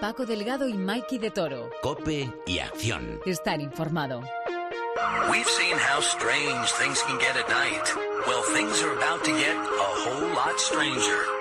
Paco 0.00 0.24
Delgado 0.24 0.68
y 0.68 0.74
Mikey 0.74 1.18
de 1.18 1.30
Toro. 1.30 1.70
Cope 1.82 2.32
y 2.46 2.60
acción. 2.60 3.20
Estar 3.26 3.60
informado. 3.60 4.20
We've 5.28 5.44
seen 5.44 5.76
how 5.76 6.00
strange 6.00 6.72
things 6.74 7.02
can 7.02 7.18
get 7.18 7.36
at 7.36 7.48
night. 7.48 7.84
Well, 8.26 8.42
things 8.54 8.80
are 8.82 8.92
about 8.92 9.24
to 9.24 9.32
get 9.32 9.56
a 9.56 9.88
whole 10.04 10.34
lot 10.34 10.58
stranger. 10.60 11.37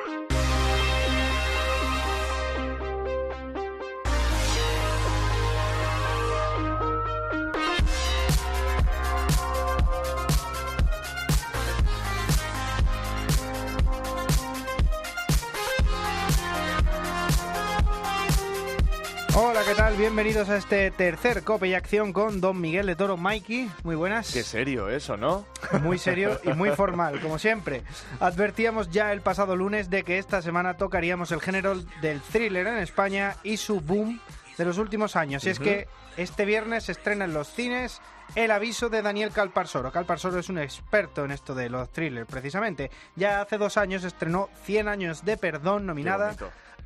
Bienvenidos 20.18 20.50
a 20.50 20.58
este 20.58 20.90
tercer 20.90 21.44
Cope 21.44 21.68
y 21.68 21.76
Acción 21.76 22.12
con 22.12 22.42
Don 22.42 22.60
Miguel 22.60 22.88
de 22.88 22.96
Toro 22.96 23.18
Mikey. 23.18 23.70
Muy 23.84 23.96
buenas. 23.96 24.34
Qué 24.34 24.42
serio 24.42 24.90
eso, 24.90 25.16
¿no? 25.16 25.46
Muy 25.84 26.00
serio 26.00 26.42
y 26.44 26.54
muy 26.54 26.72
formal, 26.76 27.22
como 27.22 27.38
siempre. 27.38 27.84
Advertíamos 28.20 28.90
ya 28.90 29.14
el 29.14 29.22
pasado 29.22 29.56
lunes 29.56 29.92
de 29.92 30.02
que 30.02 30.18
esta 30.18 30.42
semana 30.42 30.76
tocaríamos 30.76 31.32
el 31.32 31.40
género 31.40 31.76
del 32.02 32.20
thriller 32.20 32.66
en 32.66 32.80
España 32.80 33.36
y 33.44 33.58
su 33.58 33.80
boom 33.80 34.20
de 34.58 34.66
los 34.66 34.80
últimos 34.80 35.16
años. 35.16 35.46
Y 35.46 35.52
es 35.52 35.60
que 35.60 35.88
este 36.18 36.46
viernes 36.46 36.86
se 36.86 36.94
estrena 36.94 37.26
en 37.26 37.36
los 37.36 37.48
cines 37.54 38.02
el 38.34 38.50
aviso 38.50 38.90
de 38.90 39.04
Daniel 39.04 39.30
Calparsoro. 39.30 39.92
Calparsoro 39.92 40.40
es 40.40 40.50
un 40.50 40.58
experto 40.58 41.26
en 41.26 41.32
esto 41.32 41.54
de 41.54 41.70
los 41.70 41.92
thrillers, 41.92 42.28
precisamente. 42.28 42.90
Ya 43.16 43.40
hace 43.42 43.60
dos 43.60 43.78
años 43.78 44.04
estrenó 44.04 44.50
100 44.64 44.88
años 44.88 45.26
de 45.26 45.38
perdón, 45.38 45.86
nominada 45.86 46.36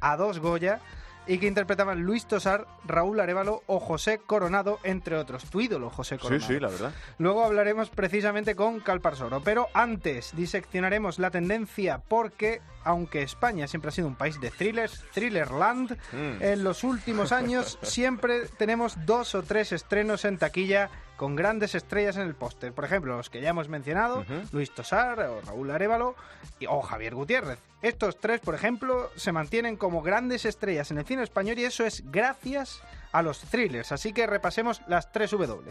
a 0.01 0.17
dos 0.17 0.39
Goya 0.39 0.81
y 1.27 1.37
que 1.37 1.47
interpretaban 1.47 2.01
Luis 2.01 2.25
Tosar, 2.25 2.65
Raúl 2.85 3.19
Arevalo 3.19 3.63
o 3.67 3.79
José 3.79 4.19
Coronado, 4.25 4.79
entre 4.83 5.15
otros. 5.17 5.45
Tu 5.45 5.61
ídolo, 5.61 5.89
José 5.89 6.15
Sí, 6.15 6.21
Coronado. 6.21 6.47
sí, 6.47 6.59
la 6.59 6.67
verdad. 6.69 6.93
Luego 7.19 7.43
hablaremos 7.43 7.89
precisamente 7.89 8.55
con 8.55 8.79
Calparsoro, 8.79 9.41
pero 9.41 9.67
antes 9.73 10.35
diseccionaremos 10.35 11.19
la 11.19 11.29
tendencia 11.31 12.01
porque, 12.07 12.61
aunque 12.83 13.21
España 13.21 13.67
siempre 13.67 13.89
ha 13.89 13.91
sido 13.91 14.07
un 14.07 14.15
país 14.15 14.41
de 14.41 14.49
thrillers, 14.51 15.03
Thrillerland, 15.13 15.97
Mm. 16.11 16.41
en 16.43 16.63
los 16.63 16.83
últimos 16.83 17.31
años 17.31 17.77
siempre 17.83 18.47
tenemos 18.57 19.05
dos 19.05 19.35
o 19.35 19.43
tres 19.43 19.71
estrenos 19.71 20.25
en 20.25 20.37
taquilla 20.37 20.89
con 21.21 21.35
grandes 21.35 21.75
estrellas 21.75 22.15
en 22.17 22.23
el 22.23 22.33
póster. 22.33 22.73
Por 22.73 22.83
ejemplo, 22.83 23.15
los 23.15 23.29
que 23.29 23.41
ya 23.41 23.49
hemos 23.49 23.69
mencionado. 23.69 24.25
Luis 24.51 24.71
Tosar 24.73 25.19
o 25.19 25.39
Raúl 25.41 25.69
Arevalo 25.69 26.15
y- 26.59 26.65
o 26.65 26.81
Javier 26.81 27.13
Gutiérrez. 27.13 27.59
Estos 27.83 28.19
tres, 28.19 28.39
por 28.41 28.55
ejemplo, 28.55 29.11
se 29.15 29.31
mantienen 29.31 29.77
como 29.77 30.01
grandes 30.01 30.45
estrellas 30.45 30.89
en 30.89 30.97
el 30.97 31.05
cine 31.05 31.21
español 31.21 31.59
y 31.59 31.65
eso 31.65 31.85
es 31.85 32.01
gracias 32.11 32.81
a 33.11 33.21
los 33.21 33.39
thrillers. 33.39 33.91
Así 33.91 34.13
que 34.13 34.25
repasemos 34.25 34.81
las 34.87 35.11
tres 35.11 35.29
W. 35.29 35.61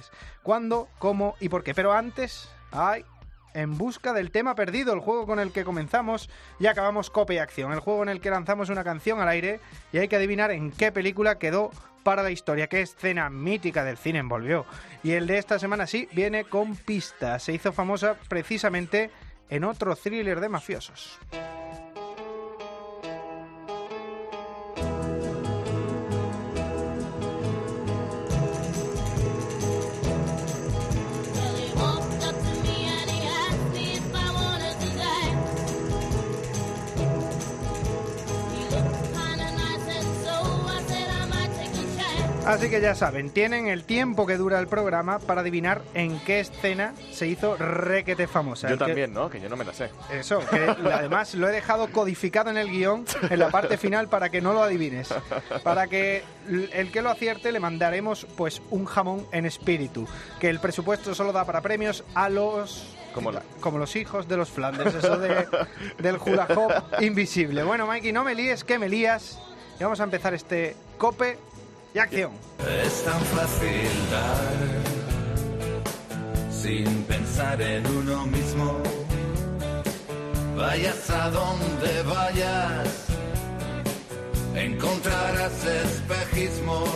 ¿Cuándo, 0.44 0.86
cómo 1.00 1.34
y 1.40 1.48
por 1.48 1.64
qué? 1.64 1.74
Pero 1.74 1.92
antes, 1.92 2.48
hay 2.70 3.04
en 3.52 3.76
busca 3.76 4.12
del 4.12 4.30
tema 4.30 4.54
perdido, 4.54 4.92
el 4.94 5.00
juego 5.00 5.26
con 5.26 5.40
el 5.40 5.50
que 5.50 5.64
comenzamos 5.64 6.30
y 6.60 6.68
acabamos 6.68 7.10
Cope 7.10 7.34
y 7.34 7.38
Acción, 7.38 7.72
el 7.72 7.80
juego 7.80 8.04
en 8.04 8.08
el 8.10 8.20
que 8.20 8.30
lanzamos 8.30 8.68
una 8.68 8.84
canción 8.84 9.20
al 9.20 9.26
aire 9.26 9.58
y 9.92 9.98
hay 9.98 10.06
que 10.06 10.14
adivinar 10.14 10.52
en 10.52 10.70
qué 10.70 10.92
película 10.92 11.40
quedó 11.40 11.72
para 12.02 12.22
la 12.22 12.30
historia, 12.30 12.68
qué 12.68 12.82
escena 12.82 13.30
mítica 13.30 13.84
del 13.84 13.96
cine 13.96 14.18
envolvió. 14.18 14.66
Y 15.02 15.12
el 15.12 15.26
de 15.26 15.38
esta 15.38 15.58
semana 15.58 15.86
sí 15.86 16.08
viene 16.12 16.44
con 16.44 16.76
pistas, 16.76 17.42
se 17.42 17.52
hizo 17.52 17.72
famosa 17.72 18.16
precisamente 18.28 19.10
en 19.48 19.64
otro 19.64 19.96
thriller 19.96 20.40
de 20.40 20.48
mafiosos. 20.48 21.18
Así 42.50 42.68
que 42.68 42.80
ya 42.80 42.94
saben, 42.94 43.30
tienen 43.30 43.68
el 43.68 43.84
tiempo 43.84 44.26
que 44.26 44.36
dura 44.36 44.58
el 44.58 44.66
programa 44.66 45.18
para 45.20 45.40
adivinar 45.42 45.82
en 45.94 46.18
qué 46.20 46.40
escena 46.40 46.94
se 47.12 47.26
hizo 47.26 47.56
requete 47.56 48.26
famosa. 48.26 48.68
Yo 48.68 48.74
El 48.74 48.78
que- 48.80 48.84
también, 48.86 49.14
¿no? 49.14 49.30
Que 49.30 49.40
yo 49.40 49.48
no 49.48 49.56
me 49.56 49.64
la 49.64 49.72
sé. 49.72 49.90
Eso, 50.12 50.40
que 50.50 50.64
además 50.92 51.34
lo 51.34 51.48
he 51.48 51.52
dejado 51.52 51.90
codificado 51.92 52.50
en 52.50 52.56
el 52.56 52.70
guion, 52.70 53.04
en 53.28 53.38
la 53.38 53.50
parte 53.50 53.76
final, 53.78 54.08
para 54.08 54.30
que 54.30 54.40
no 54.40 54.52
lo 54.52 54.62
adivines. 54.62 55.14
Para 55.62 55.86
que 55.86 56.22
el 56.72 56.90
que 56.90 57.02
lo 57.02 57.10
acierte 57.10 57.52
le 57.52 57.60
mandaremos 57.60 58.26
pues 58.36 58.60
un 58.70 58.84
jamón 58.84 59.26
en 59.32 59.46
espíritu. 59.46 60.06
Que 60.40 60.48
el 60.50 60.60
presupuesto 60.60 61.14
solo 61.14 61.32
da 61.32 61.44
para 61.44 61.60
premios 61.60 62.04
a 62.14 62.28
los... 62.28 62.96
Como 63.14 63.32
la- 63.32 63.42
como 63.60 63.78
los 63.78 63.96
hijos 63.96 64.28
de 64.28 64.36
los 64.36 64.50
Flanders, 64.50 64.94
eso 64.94 65.18
de, 65.18 65.46
del 65.98 66.16
hula 66.16 66.46
hop 66.56 67.00
invisible. 67.02 67.62
Bueno, 67.64 67.86
Mikey, 67.86 68.12
no 68.12 68.22
me 68.24 68.34
líes, 68.34 68.62
que 68.64 68.78
me 68.78 68.88
lías. 68.88 69.38
Y 69.78 69.82
vamos 69.82 70.00
a 70.00 70.04
empezar 70.04 70.32
este 70.34 70.76
cope 70.98 71.38
y 71.94 71.98
acción. 71.98 72.32
Es 72.58 73.04
tan 73.04 73.20
fácil 73.20 73.90
dar 74.10 74.90
sin 76.50 77.04
pensar 77.04 77.60
en 77.60 77.86
uno 77.86 78.26
mismo. 78.26 78.82
Vayas 80.56 81.08
a 81.10 81.30
donde 81.30 82.02
vayas, 82.02 82.88
encontrarás 84.54 85.64
espejismos. 85.64 86.88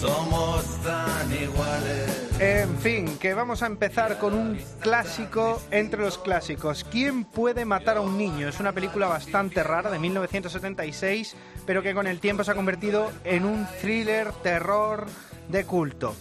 Somos 0.00 0.64
tan 0.82 1.32
iguales. 1.32 2.21
En 2.44 2.76
fin, 2.78 3.18
que 3.18 3.34
vamos 3.34 3.62
a 3.62 3.66
empezar 3.66 4.18
con 4.18 4.34
un 4.34 4.58
clásico 4.80 5.62
entre 5.70 6.00
los 6.00 6.18
clásicos. 6.18 6.82
¿Quién 6.82 7.24
puede 7.24 7.64
matar 7.64 7.98
a 7.98 8.00
un 8.00 8.18
niño? 8.18 8.48
Es 8.48 8.58
una 8.58 8.72
película 8.72 9.06
bastante 9.06 9.62
rara 9.62 9.92
de 9.92 10.00
1976, 10.00 11.36
pero 11.64 11.84
que 11.84 11.94
con 11.94 12.08
el 12.08 12.18
tiempo 12.18 12.42
se 12.42 12.50
ha 12.50 12.56
convertido 12.56 13.12
en 13.22 13.44
un 13.44 13.64
thriller 13.80 14.32
terror 14.42 15.06
de 15.50 15.64
culto. 15.64 16.16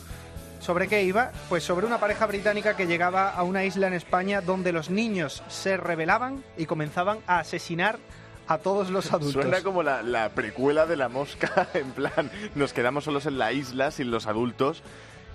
¿Sobre 0.60 0.88
qué 0.88 1.02
iba? 1.02 1.32
Pues 1.50 1.64
sobre 1.64 1.88
una 1.88 2.00
pareja 2.00 2.28
británica 2.28 2.76
que 2.76 2.86
llegaba 2.86 3.32
a 3.32 3.42
una 3.42 3.66
isla 3.66 3.88
en 3.88 3.94
España 3.94 4.42
donde 4.42 4.72
los 4.72 4.92
niños 4.92 5.42
se 5.48 5.76
rebelaban 5.76 6.44
y 6.56 6.68
comenzaban 6.68 7.18
a 7.26 7.40
asesinar 7.40 7.98
a 8.46 8.60
todos 8.60 8.92
los 8.92 9.12
adultos. 9.12 9.42
Suena 9.42 9.64
como 9.64 9.82
la, 9.82 10.04
la 10.04 10.30
precuela 10.30 10.86
de 10.86 10.98
la 10.98 11.10
mosca, 11.10 11.70
en 11.74 11.90
plan, 11.94 12.30
nos 12.54 12.74
quedamos 12.74 13.06
solos 13.06 13.26
en 13.26 13.40
la 13.40 13.54
isla 13.54 13.90
sin 13.90 14.12
los 14.12 14.28
adultos. 14.28 14.84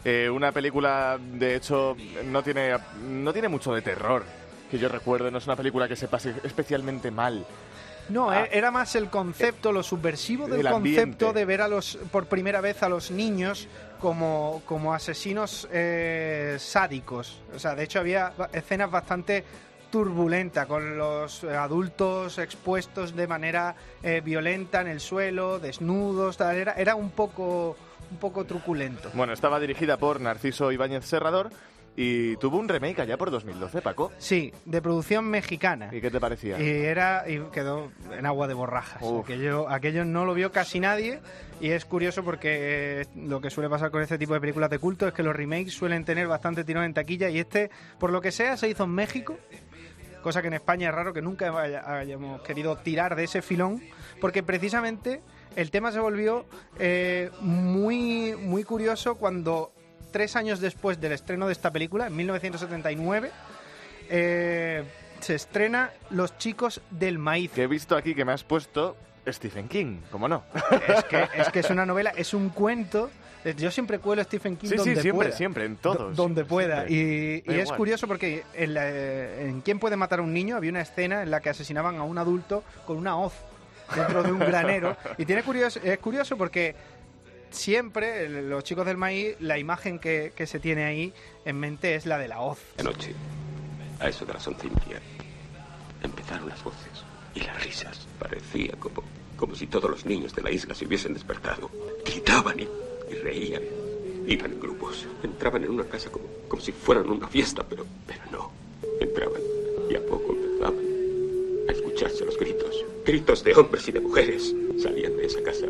Eh, 0.09 0.31
una 0.31 0.53
película, 0.53 1.19
de 1.21 1.57
hecho, 1.57 1.97
no 2.27 2.41
tiene, 2.41 2.77
no 3.09 3.33
tiene 3.33 3.49
mucho 3.49 3.75
de 3.75 3.83
terror, 3.83 4.23
que 4.71 4.79
yo 4.79 4.89
recuerdo, 4.89 5.33
no 5.33 5.39
es 5.39 5.47
una 5.47 5.57
película 5.57 5.89
que 5.89 5.97
se 5.97 6.07
pase 6.07 6.33
especialmente 6.45 7.11
mal. 7.11 7.45
No, 8.09 8.31
Ah. 8.31 8.45
e- 8.45 8.57
era 8.57 8.71
más 8.71 8.95
el 8.95 9.11
concepto, 9.11 9.73
lo 9.73 9.83
subversivo 9.83 10.47
del 10.47 10.65
concepto 10.71 11.33
de 11.33 11.45
ver 11.45 11.61
a 11.61 11.67
los 11.67 11.99
por 12.13 12.27
primera 12.27 12.61
vez 12.61 12.85
a 12.85 12.89
los 12.89 13.11
niños 13.11 13.67
como, 14.01 14.63
como 14.65 14.95
asesinos 14.95 15.67
eh, 15.73 16.55
sádicos. 16.61 17.41
O 17.53 17.59
sea, 17.59 17.75
de 17.75 17.83
hecho 17.83 17.99
había 17.99 18.33
escenas 18.53 18.89
bastante 18.93 19.43
turbulentas 19.91 20.67
con 20.67 20.97
los 20.97 21.43
adultos 21.43 22.39
expuestos 22.39 23.17
de 23.17 23.27
manera 23.27 23.75
eh, 24.05 24.21
violenta 24.25 24.83
en 24.83 24.87
el 24.87 25.01
suelo, 25.01 25.59
desnudos, 25.59 26.37
tal. 26.37 26.55
Era, 26.55 26.75
era 26.75 26.95
un 26.95 27.11
poco 27.11 27.77
un 28.11 28.19
poco 28.19 28.45
truculento. 28.45 29.11
Bueno, 29.15 29.33
estaba 29.33 29.59
dirigida 29.61 29.97
por 29.97 30.21
Narciso 30.21 30.71
Ibáñez 30.73 31.05
Serrador 31.05 31.51
y 31.99 32.37
tuvo 32.37 32.59
un 32.59 32.69
remake 32.69 33.01
allá 33.01 33.17
por 33.17 33.31
2012, 33.31 33.81
Paco. 33.81 34.13
Sí, 34.19 34.53
de 34.67 34.83
producción 34.83 35.25
mexicana. 35.25 35.89
¿Y 35.93 36.01
qué 36.03 36.11
te 36.11 36.21
parecía? 36.21 36.61
Y 36.61 36.69
era 36.69 37.25
y 37.27 37.39
quedó 37.53 37.91
en 38.13 38.27
agua 38.27 38.47
de 38.47 38.55
borrajas. 38.55 39.03
Aquello, 39.23 39.69
aquello 39.71 40.05
no 40.05 40.27
lo 40.27 40.35
vio 40.35 40.53
casi 40.53 40.79
nadie 40.79 41.21
y 41.61 41.71
es 41.71 41.87
curioso 41.87 42.23
porque 42.23 43.01
eh, 43.01 43.07
lo 43.17 43.41
que 43.41 43.49
suele 43.49 43.71
pasar 43.71 43.91
con 43.91 44.03
este 44.03 44.19
tipo 44.19 44.35
de 44.35 44.41
películas 44.41 44.69
de 44.69 44.79
culto 44.79 45.09
es 45.09 45.15
que 45.15 45.23
los 45.23 45.35
remakes 45.35 45.73
suelen 45.73 46.05
tener 46.05 46.29
bastante 46.29 46.65
tirón 46.65 46.85
en 46.85 46.93
taquilla 46.93 47.31
y 47.31 47.39
este, 47.39 47.71
por 47.99 48.11
lo 48.13 48.21
que 48.21 48.31
sea, 48.31 48.59
se 48.59 48.69
hizo 48.69 48.85
en 48.85 48.91
México. 48.91 49.39
Cosa 50.23 50.43
que 50.43 50.49
en 50.49 50.55
España 50.55 50.89
es 50.89 50.95
raro 50.95 51.13
que 51.15 51.23
nunca 51.23 51.59
haya- 51.59 51.99
hayamos 51.99 52.43
querido 52.43 52.77
tirar 52.77 53.15
de 53.17 53.25
ese 53.25 53.41
filón, 53.43 53.81
porque 54.21 54.43
precisamente 54.43 55.23
el 55.55 55.71
tema 55.71 55.93
se 55.93 56.01
volvió 56.01 56.45
eh, 56.79 57.31
muy, 57.41 58.35
muy 58.37 58.65
curioso 58.65 59.15
cuando 59.17 59.73
tres 60.11 60.35
años 60.37 60.61
después 60.61 61.01
del 61.01 61.13
estreno 61.13 61.47
de 61.47 61.53
esta 61.53 61.71
película, 61.71 62.07
en 62.09 62.17
1979, 62.17 63.31
eh, 64.09 64.85
se 65.21 65.35
estrena 65.35 65.91
Los 66.11 66.37
chicos 66.39 66.81
del 66.91 67.19
maíz. 67.19 67.51
Que 67.53 67.63
he 67.65 67.67
visto 67.67 67.97
aquí 67.97 68.15
que 68.15 68.25
me 68.25 68.33
has 68.33 68.45
puesto 68.45 68.97
Stephen 69.27 69.69
King, 69.69 69.99
¿cómo 70.11 70.29
no? 70.29 70.45
Es 70.89 71.05
que, 71.05 71.27
es 71.39 71.49
que 71.51 71.61
es 71.61 71.71
una 71.71 71.85
novela, 71.87 72.11
es 72.17 72.33
un 72.35 72.51
cuento. 72.51 73.11
Eh, 73.45 73.55
Yo 73.57 73.71
siempre 73.71 73.99
cuelo 73.99 74.23
Stephen 74.25 74.57
King 74.57 74.69
Sí, 74.69 74.73
sí, 74.73 74.77
donde 74.79 75.03
siempre, 75.03 75.27
pueda. 75.27 75.37
siempre, 75.37 75.65
en 75.65 75.75
Do- 75.83 75.95
todos. 75.97 76.17
donde 76.17 76.45
pueda. 76.45 76.87
siempre. 76.87 77.43
Y, 77.47 77.53
y 77.57 77.61
es 77.61 77.73
curioso 77.73 78.07
porque 78.07 78.45
en, 78.55 78.75
la- 78.75 78.89
en 79.41 79.61
¿Quién 79.63 79.79
puede 79.79 79.97
matar 79.97 80.19
a 80.21 80.23
un 80.23 80.33
niño? 80.33 80.57
había 80.57 80.71
una 80.71 80.81
escena 80.83 81.23
en 81.23 81.31
la 81.31 81.41
que 81.41 81.51
asesinaban 81.51 81.97
a 81.97 82.03
un 82.05 82.19
adulto 82.19 82.63
con 82.87 82.97
una 82.97 83.17
hoz. 83.17 83.33
Dentro 83.95 84.23
de 84.23 84.33
un 84.33 84.39
granero. 84.41 84.97
Y 85.19 85.25
tiene 85.25 85.43
curioso, 85.43 85.81
es 85.83 85.99
curioso 85.99 86.37
porque 86.37 86.75
siempre 87.51 88.29
los 88.43 88.65
chicos 88.65 88.87
del 88.87 88.97
maíz, 88.97 89.37
la 89.41 89.59
imagen 89.59 89.99
que, 89.99 90.33
que 90.35 90.47
se 90.47 90.61
tiene 90.61 90.85
ahí 90.85 91.13
en 91.45 91.59
mente 91.59 91.95
es 91.95 92.07
la 92.07 92.19
de 92.19 92.29
la 92.29 92.41
hoz. 92.41 92.59
Anoche, 92.79 93.15
a 94.01 94.09
eso 94.09 94.25
de 94.25 94.35
las 94.35 94.47
once 94.47 94.67
y 94.67 94.71
media, 94.71 95.01
empezaron 96.03 96.49
las 96.49 96.63
voces 96.63 97.05
y 97.35 97.41
las 97.41 97.63
risas. 97.65 98.07
Parecía 98.19 98.73
como, 98.79 99.03
como 99.37 99.55
si 99.55 99.67
todos 99.67 99.91
los 99.91 100.05
niños 100.07 100.35
de 100.35 100.43
la 100.43 100.51
isla 100.51 100.75
se 100.75 100.87
hubiesen 100.87 101.15
despertado. 101.15 101.71
Gritaban 102.05 102.59
y, 102.59 102.69
y 103.11 103.15
reían. 103.15 103.63
Iban 104.27 104.53
en 104.53 104.61
grupos. 104.61 105.07
Entraban 105.23 105.65
en 105.65 105.71
una 105.71 105.85
casa 105.85 106.11
como, 106.11 106.27
como 106.49 106.61
si 106.61 106.73
fueran 106.73 107.09
una 107.09 107.29
fiesta, 107.29 107.65
pero, 107.69 107.87
pero 108.07 108.23
no. 108.33 108.56
Gritos. 113.07 113.43
De 113.45 113.55
hombres 113.55 113.87
y 113.89 113.93
de 113.93 114.01
mujeres. 114.01 114.55
Salían 114.79 115.17
de 115.17 115.27
esa 115.27 115.43
casa 115.43 115.67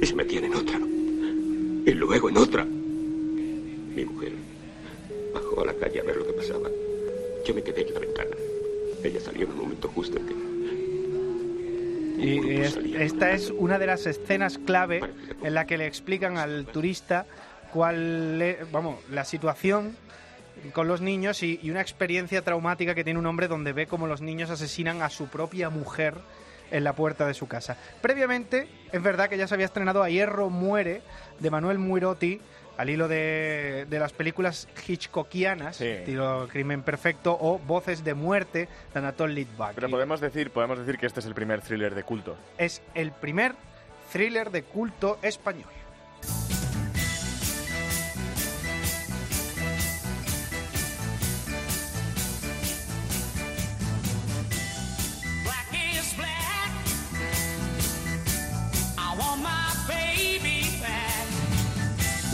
y 0.00 0.06
se 0.06 0.14
metían 0.14 0.44
en 0.44 0.54
otra. 0.54 0.78
Y 0.78 1.90
luego 1.92 2.28
en 2.28 2.36
otra. 2.38 2.64
Mi 2.64 4.04
mujer 4.04 4.32
bajó 5.34 5.62
a 5.62 5.66
la 5.66 5.74
calle 5.74 6.00
a 6.00 6.04
ver 6.04 6.16
lo 6.16 6.26
que 6.26 6.32
pasaba. 6.32 6.68
Yo 7.46 7.54
me 7.54 7.62
quedé 7.62 7.82
en 7.88 7.94
la 7.94 8.00
ventana. 8.00 8.30
Ella 9.02 9.20
salió 9.20 9.44
en 9.46 9.50
un 9.52 9.58
momento 9.58 9.88
justo 9.88 10.16
en 10.18 10.26
que... 10.26 10.32
Y 12.24 12.60
es- 12.60 12.76
de 12.80 13.04
esta 13.04 13.32
es 13.32 13.50
una 13.50 13.78
de 13.80 13.86
las 13.86 14.06
escenas 14.06 14.58
clave 14.58 15.00
en 15.42 15.54
la 15.54 15.66
que 15.66 15.76
le 15.76 15.86
explican 15.86 16.38
al 16.38 16.66
turista 16.66 17.26
cuál 17.72 18.40
es, 18.40 18.70
vamos, 18.70 19.00
la 19.10 19.24
situación 19.24 19.96
con 20.72 20.86
los 20.86 21.00
niños 21.00 21.42
y, 21.42 21.58
y 21.62 21.70
una 21.70 21.80
experiencia 21.80 22.42
traumática 22.42 22.94
que 22.94 23.02
tiene 23.02 23.18
un 23.18 23.26
hombre 23.26 23.48
donde 23.48 23.72
ve 23.72 23.86
cómo 23.88 24.06
los 24.06 24.20
niños 24.20 24.50
asesinan 24.50 25.02
a 25.02 25.10
su 25.10 25.26
propia 25.26 25.68
mujer 25.70 26.14
en 26.72 26.82
la 26.84 26.94
puerta 26.94 27.26
de 27.26 27.34
su 27.34 27.46
casa. 27.46 27.76
Previamente, 28.00 28.66
es 28.90 29.02
verdad 29.02 29.28
que 29.28 29.36
ya 29.38 29.46
se 29.46 29.54
había 29.54 29.66
estrenado 29.66 30.02
A 30.02 30.08
Hierro 30.10 30.50
Muere 30.50 31.02
de 31.38 31.50
Manuel 31.50 31.78
Muirotti 31.78 32.40
al 32.78 32.88
hilo 32.90 33.06
de, 33.06 33.86
de 33.88 33.98
las 33.98 34.12
películas 34.14 34.66
hitchcockianas, 34.88 35.76
Sí. 35.76 35.86
estilo 35.86 36.48
Crimen 36.50 36.82
Perfecto 36.82 37.36
o 37.38 37.58
Voces 37.58 38.02
de 38.02 38.14
Muerte 38.14 38.68
de 38.92 38.98
Anatol 38.98 39.34
Litvak. 39.34 39.74
Pero 39.74 39.90
podemos 39.90 40.20
decir, 40.20 40.50
podemos 40.50 40.78
decir 40.78 40.96
que 40.98 41.06
este 41.06 41.20
es 41.20 41.26
el 41.26 41.34
primer 41.34 41.60
thriller 41.60 41.94
de 41.94 42.02
culto. 42.02 42.36
es 42.58 42.82
el 42.94 43.12
primer 43.12 43.54
thriller 44.10 44.50
de 44.50 44.62
culto 44.62 45.18
español. 45.22 45.68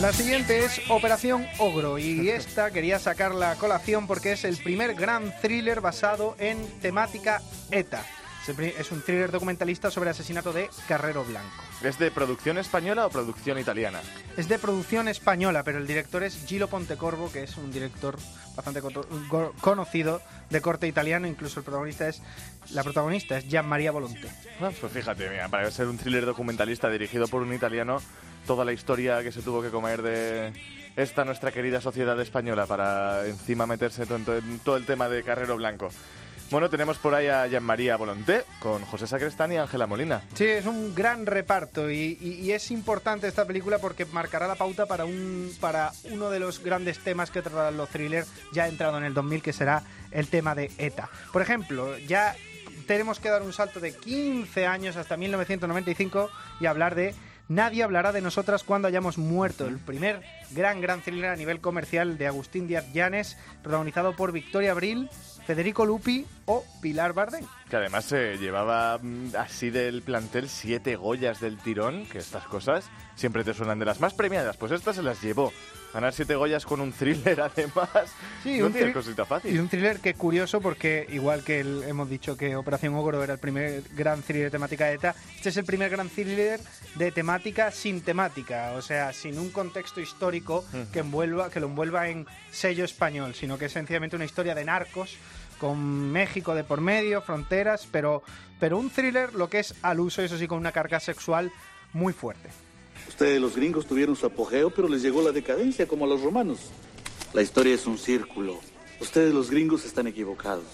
La 0.01 0.13
siguiente 0.13 0.65
es 0.65 0.81
Operación 0.91 1.45
Ogro 1.59 1.99
y 1.99 2.29
esta 2.29 2.71
quería 2.71 3.01
sacarla 3.01 3.51
a 3.51 3.57
colación 3.57 4.07
porque 4.07 4.33
es 4.33 4.45
el 4.45 4.57
primer 4.57 4.95
gran 4.95 5.35
thriller 5.41 5.81
basado 5.81 6.37
en 6.39 6.65
temática 6.81 7.43
ETA. 7.73 8.05
Es 8.79 8.93
un 8.93 9.03
thriller 9.03 9.31
documentalista 9.31 9.91
sobre 9.91 10.09
el 10.09 10.15
asesinato 10.15 10.53
de 10.55 10.71
Carrero 10.87 11.23
Blanco. 11.25 11.51
¿Es 11.83 11.99
de 11.99 12.11
producción 12.11 12.57
española 12.57 13.07
o 13.07 13.11
producción 13.11 13.59
italiana? 13.59 14.01
Es 14.39 14.49
de 14.49 14.59
producción 14.59 15.07
española, 15.09 15.65
pero 15.65 15.79
el 15.79 15.87
director 15.87 16.23
es 16.23 16.47
Gilo 16.47 16.69
Pontecorvo, 16.69 17.31
que 17.31 17.43
es 17.43 17.57
un 17.59 17.71
director 17.71 18.17
bastante 18.57 18.81
conocido 19.61 20.23
de 20.49 20.61
corte 20.63 20.87
italiano. 20.87 21.27
Incluso 21.27 21.61
el 21.61 21.65
protagonista 21.65 22.09
es 22.09 22.23
la 22.71 22.83
protagonista 22.83 23.37
es 23.37 23.45
Gian 23.49 23.67
Maria 23.69 23.91
Volonté. 23.91 24.29
Ah, 24.61 24.71
Pues 24.81 24.93
fíjate, 24.93 25.29
mira, 25.29 25.49
para 25.49 25.71
ser 25.71 25.87
un 25.89 25.99
thriller 25.99 26.25
documentalista 26.25 26.89
dirigido 26.89 27.29
por 27.29 27.43
un 27.43 27.53
italiano, 27.53 28.01
toda 28.49 28.65
la 28.65 28.73
historia 28.73 29.23
que 29.23 29.31
se 29.31 29.43
tuvo 29.43 29.61
que 29.63 29.69
comer 29.69 30.01
de 30.01 30.53
esta 30.97 31.23
nuestra 31.27 31.53
querida 31.53 31.83
sociedad 31.83 32.19
española 32.19 32.67
para 32.67 33.27
encima 33.27 33.67
meterse 33.67 34.05
en 34.05 34.59
todo 34.65 34.77
el 34.79 34.87
tema 34.87 35.07
de 35.11 35.23
Carrero 35.23 35.57
Blanco. 35.57 35.91
Bueno, 36.51 36.71
tenemos 36.71 36.97
por 36.97 37.15
ahí 37.15 37.27
a 37.27 37.47
Jean-María 37.47 37.97
Volonté 37.99 38.45
con 38.61 38.83
José 38.87 39.07
Sacristán 39.07 39.53
y 39.53 39.59
Ángela 39.59 39.87
Molina. 39.87 40.23
Sí, 40.33 40.47
es 40.47 40.65
un 40.65 40.95
gran 40.95 41.27
reparto 41.27 41.91
y, 41.91 42.17
y- 42.23 42.41
y 42.41 42.53
es 42.53 42.71
importante 42.71 43.29
esta 43.29 43.45
película 43.45 43.79
porque 43.81 44.07
marcará 44.07 44.49
la 44.49 44.55
pauta 44.55 44.87
para, 44.87 45.05
un, 45.05 45.53
para 45.61 45.93
uno 46.05 46.31
de 46.31 46.41
los 46.41 46.65
grandes 46.65 47.01
temas 47.01 47.31
que 47.31 47.43
tratarán 47.43 47.77
los 47.77 47.91
thrillers 47.91 48.29
ya 48.55 48.67
entrado 48.67 48.97
en 48.97 49.05
el 49.05 49.13
2000, 49.13 49.43
que 49.43 49.53
será 49.53 49.83
el 50.11 50.29
tema 50.29 50.55
de 50.55 50.71
ETA. 50.79 51.11
Por 51.35 51.43
ejemplo, 51.43 51.99
ya 51.99 52.35
tenemos 52.87 53.21
que 53.21 53.29
dar 53.29 53.43
un 53.43 53.53
salto 53.53 53.79
de 53.79 53.95
15 53.95 54.67
años 54.67 54.97
hasta 54.97 55.19
1995 55.19 56.31
y 56.61 56.65
hablar 56.67 56.95
de 56.95 57.15
Nadie 57.49 57.83
hablará 57.83 58.13
de 58.13 58.21
nosotras 58.21 58.63
cuando 58.63 58.89
hayamos 58.89 59.17
muerto, 59.17 59.67
el 59.67 59.79
primer 59.79 60.23
gran, 60.51 60.83
gran 60.83 61.01
thriller 61.01 61.31
a 61.31 61.37
nivel 61.37 61.63
comercial 61.63 62.19
de 62.19 62.27
Agustín 62.27 62.67
Díaz 62.67 62.93
Llanes, 62.93 63.39
protagonizado 63.63 64.15
por 64.15 64.33
Victoria 64.33 64.73
Abril, 64.73 65.09
Federico 65.47 65.87
Lupi 65.87 66.27
o 66.45 66.63
Pilar 66.83 67.15
Bardem. 67.15 67.47
Que 67.71 67.77
además 67.77 68.05
se 68.05 68.37
llevaba 68.37 68.99
mm, 68.99 69.35
así 69.39 69.71
del 69.71 70.03
plantel 70.03 70.51
siete 70.51 70.97
Goyas 70.97 71.41
del 71.41 71.57
tirón, 71.57 72.05
que 72.05 72.19
estas 72.19 72.45
cosas 72.45 72.85
siempre 73.15 73.45
te 73.45 73.55
suenan 73.55 73.79
de 73.79 73.87
las 73.87 73.99
más 73.99 74.13
premiadas. 74.13 74.59
Pues 74.59 74.73
esta 74.73 74.93
se 74.93 75.03
las 75.03 75.23
llevó. 75.23 75.51
Ganar 75.93 76.13
siete 76.13 76.35
Goyas 76.35 76.67
con 76.67 76.81
un 76.81 76.93
thriller, 76.93 77.41
además. 77.41 77.89
Sí, 78.43 78.59
no 78.59 78.67
un 78.67 78.73
tiene 78.73 78.89
thrill- 78.89 78.93
cosita 78.93 79.23
Y 79.23 79.27
fácil. 79.27 79.61
un 79.61 79.69
thriller 79.69 80.01
que 80.01 80.15
curioso 80.15 80.61
porque, 80.61 81.07
igual 81.11 81.43
que 81.45 81.61
el- 81.61 81.83
hemos 81.85 82.11
dicho 82.11 82.37
que 82.37 82.55
Operación 82.57 82.95
Ogro 82.95 83.23
era 83.25 83.33
el 83.35 83.39
primer 83.39 83.83
gran 83.95 84.21
thriller 84.23 84.45
de 84.47 84.51
temática 84.51 84.85
de 84.87 84.95
ETA, 84.95 85.15
este 85.37 85.49
es 85.49 85.57
el 85.57 85.65
primer 85.65 85.91
gran 85.91 86.09
thriller 86.11 86.61
de 86.97 87.11
temática 87.11 87.71
sin 87.71 88.03
temática, 88.03 88.73
o 88.77 88.83
sea, 88.83 89.13
sin 89.15 89.39
un 89.39 89.51
contexto 89.51 90.01
histórico 90.01 90.65
que, 90.93 90.99
envuelva, 91.01 91.49
que 91.51 91.59
lo 91.61 91.67
envuelva 91.69 92.09
en 92.09 92.27
sello 92.51 92.85
español, 92.85 93.35
sino 93.35 93.57
que 93.59 93.65
es 93.67 93.73
sencillamente 93.73 94.15
una 94.17 94.25
historia 94.27 94.55
de 94.55 94.65
narcos 94.67 95.17
con 95.59 96.13
México 96.13 96.55
de 96.55 96.65
por 96.65 96.81
medio, 96.81 97.23
fronteras, 97.23 97.89
pero, 97.91 98.23
pero 98.61 98.77
un 98.79 98.91
thriller 98.91 99.35
lo 99.35 99.49
que 99.49 99.59
es 99.61 99.75
al 99.83 100.01
uso, 100.01 100.23
eso 100.23 100.37
sí, 100.39 100.47
con 100.47 100.59
una 100.59 100.71
carga 100.73 101.01
sexual 101.01 101.51
muy 101.95 102.13
fuerte. 102.13 102.51
Ustedes 103.09 103.41
los 103.41 103.57
gringos 103.57 103.87
tuvieron 103.87 104.15
su 104.15 104.27
apogeo, 104.27 104.71
pero 104.71 104.89
les 104.89 105.03
llegó 105.03 105.23
la 105.23 105.33
decadencia 105.33 105.89
como 105.89 106.05
a 106.05 106.09
los 106.09 106.23
romanos. 106.23 106.59
La 107.33 107.43
historia 107.43 107.75
es 107.75 107.87
un 107.87 107.99
círculo. 107.99 108.59
Ustedes 109.01 109.35
los 109.35 109.51
gringos 109.51 109.85
están 109.85 110.07
equivocados. 110.07 110.65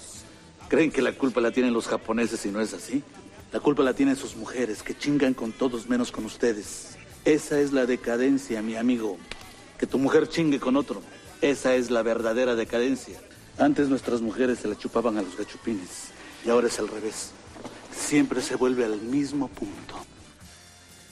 Creen 0.69 0.91
que 0.91 1.03
la 1.03 1.13
culpa 1.13 1.41
la 1.41 1.53
tienen 1.53 1.73
los 1.73 1.87
japoneses 1.87 2.45
y 2.45 2.51
no 2.51 2.61
es 2.61 2.75
así. 2.75 3.03
La 3.53 3.61
culpa 3.61 3.83
la 3.83 3.95
tienen 3.95 4.17
sus 4.17 4.37
mujeres, 4.37 4.83
que 4.83 4.97
chingan 4.97 5.33
con 5.33 5.53
todos 5.53 5.89
menos 5.89 6.11
con 6.11 6.25
ustedes. 6.25 6.97
Esa 7.25 7.61
es 7.61 7.73
la 7.73 7.87
decadencia, 7.87 8.63
mi 8.63 8.77
amigo. 8.77 9.17
Que 9.79 9.87
tu 9.87 9.99
mujer 9.99 10.29
chingue 10.29 10.59
con 10.61 10.77
otro. 10.77 11.03
Esa 11.41 11.75
es 11.75 11.91
la 11.91 12.03
verdadera 12.03 12.55
decadencia. 12.55 13.19
Antes 13.59 13.89
nuestras 13.89 14.21
mujeres 14.21 14.59
se 14.59 14.69
la 14.69 14.77
chupaban 14.77 15.17
a 15.19 15.23
los 15.23 15.37
gachupines. 15.37 16.09
Y 16.45 16.51
ahora 16.51 16.67
es 16.67 16.79
al 16.79 16.89
revés. 16.89 17.31
Siempre 17.95 18.43
se 18.43 18.57
vuelve 18.57 18.85
al 18.85 19.01
mismo 19.01 19.49
punto. 19.49 19.95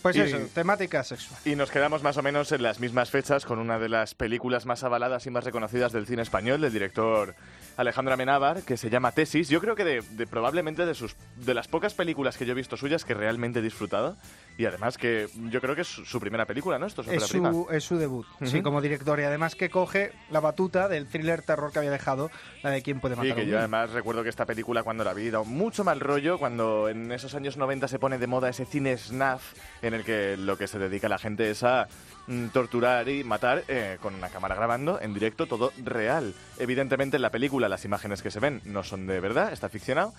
Pues 0.02 0.16
Y- 0.16 0.21
eso, 0.21 0.38
temática 0.52 1.04
sexual. 1.04 1.40
Y 1.44 1.54
nos 1.54 1.71
quedamos 1.71 2.02
más 2.02 2.16
o 2.16 2.23
menos 2.23 2.50
en 2.52 2.62
las 2.62 2.80
mismas 2.80 3.11
fechas 3.11 3.44
con 3.47 3.59
una 3.61 3.78
de 3.78 3.88
las 3.88 4.14
películas 4.14 4.66
más 4.66 4.82
avaladas 4.82 5.26
y 5.26 5.30
más 5.30 5.44
reconocidas 5.44 5.92
del 5.92 6.06
cine 6.06 6.23
español, 6.23 6.61
del 6.61 6.73
director 6.73 7.35
Alejandro 7.76 8.14
Amenábar, 8.14 8.62
que 8.62 8.76
se 8.76 8.90
llama 8.90 9.12
Tesis. 9.12 9.49
Yo 9.49 9.61
creo 9.61 9.76
que 9.76 9.85
de, 9.85 10.02
de 10.02 10.26
probablemente 10.26 10.85
de 10.87 10.94
sus 10.94 11.14
de 11.37 11.54
las 11.54 11.68
pocas 11.68 11.94
películas 11.94 12.37
que 12.37 12.44
yo 12.47 12.52
he 12.52 12.56
visto 12.56 12.76
suyas 12.76 13.04
que 13.04 13.14
realmente 13.14 13.61
he 13.61 13.62
disfrutado. 13.62 14.16
Y 14.59 14.66
además 14.66 14.99
que 14.99 15.28
yo 15.50 15.61
creo 15.61 15.75
que 15.75 15.80
es 15.80 15.88
su, 15.88 16.21
primera 16.21 16.44
película, 16.47 16.78
¿no? 16.78 16.87
Esto 16.87 17.02
es 17.02 17.09
Es 17.09 17.23
su, 17.25 17.66
es 17.71 17.85
su 17.85 17.97
debut, 17.97 18.26
sí, 18.44 18.56
Ujú. 18.56 18.62
como 18.62 18.80
director. 18.82 19.18
Y 19.18 19.23
además 19.25 19.54
que 19.54 19.71
coge 19.71 20.12
la 20.30 20.40
batuta 20.40 20.88
del 20.88 21.06
thriller 21.06 21.42
terror 21.42 21.73
que 21.73 21.78
había 21.78 21.90
dejado, 21.90 22.30
la 22.62 22.71
de 22.71 22.82
quién 22.82 23.00
puede 23.00 23.16
matar 23.16 23.26
Sí, 23.26 23.32
a 23.32 23.35
que 23.35 23.40
un 23.40 23.47
yo 23.47 23.50
niño. 23.52 23.59
además 23.61 23.90
recuerdo 23.90 24.23
que 24.23 24.28
esta 24.28 24.44
película 24.47 24.82
cuando 24.82 25.04
la 25.04 25.14
vi 25.14 25.30
da 25.30 25.42
mucho 25.42 25.85
mal 25.85 26.00
rollo, 26.00 26.38
cuando 26.38 26.88
en 26.88 27.11
esos 27.12 27.35
años 27.35 27.56
90 27.56 27.88
se 27.88 27.99
pone 27.99 28.18
de 28.18 28.26
moda 28.26 28.50
ese 28.50 28.66
cine 28.66 28.97
snuff 28.99 29.54
en 29.80 29.94
el 29.94 30.04
que 30.04 30.37
lo 30.37 30.56
que 30.59 30.66
se 30.68 30.78
dedica 30.78 31.09
la 31.09 31.18
gente 31.18 31.50
es 31.50 31.62
a 31.62 31.88
mm, 32.26 32.49
torturar 32.49 33.09
y 33.09 33.25
matar 33.25 33.64
eh, 33.68 33.97
con 34.02 34.14
una 34.14 34.28
cámara 34.28 34.54
grabando 34.54 35.00
en 35.00 35.14
directo 35.14 35.47
todo 35.47 35.73
real. 35.82 36.35
Evidentemente 36.59 37.16
en 37.16 37.23
la 37.23 37.30
película 37.30 37.68
las 37.68 37.85
imágenes 37.87 38.23
que 38.23 38.30
se 38.30 38.38
ven 38.38 38.61
no 38.64 38.82
son 38.85 39.06
de 39.06 39.18
verdad, 39.18 39.52
está 39.52 39.68
ficcionado, 39.68 40.12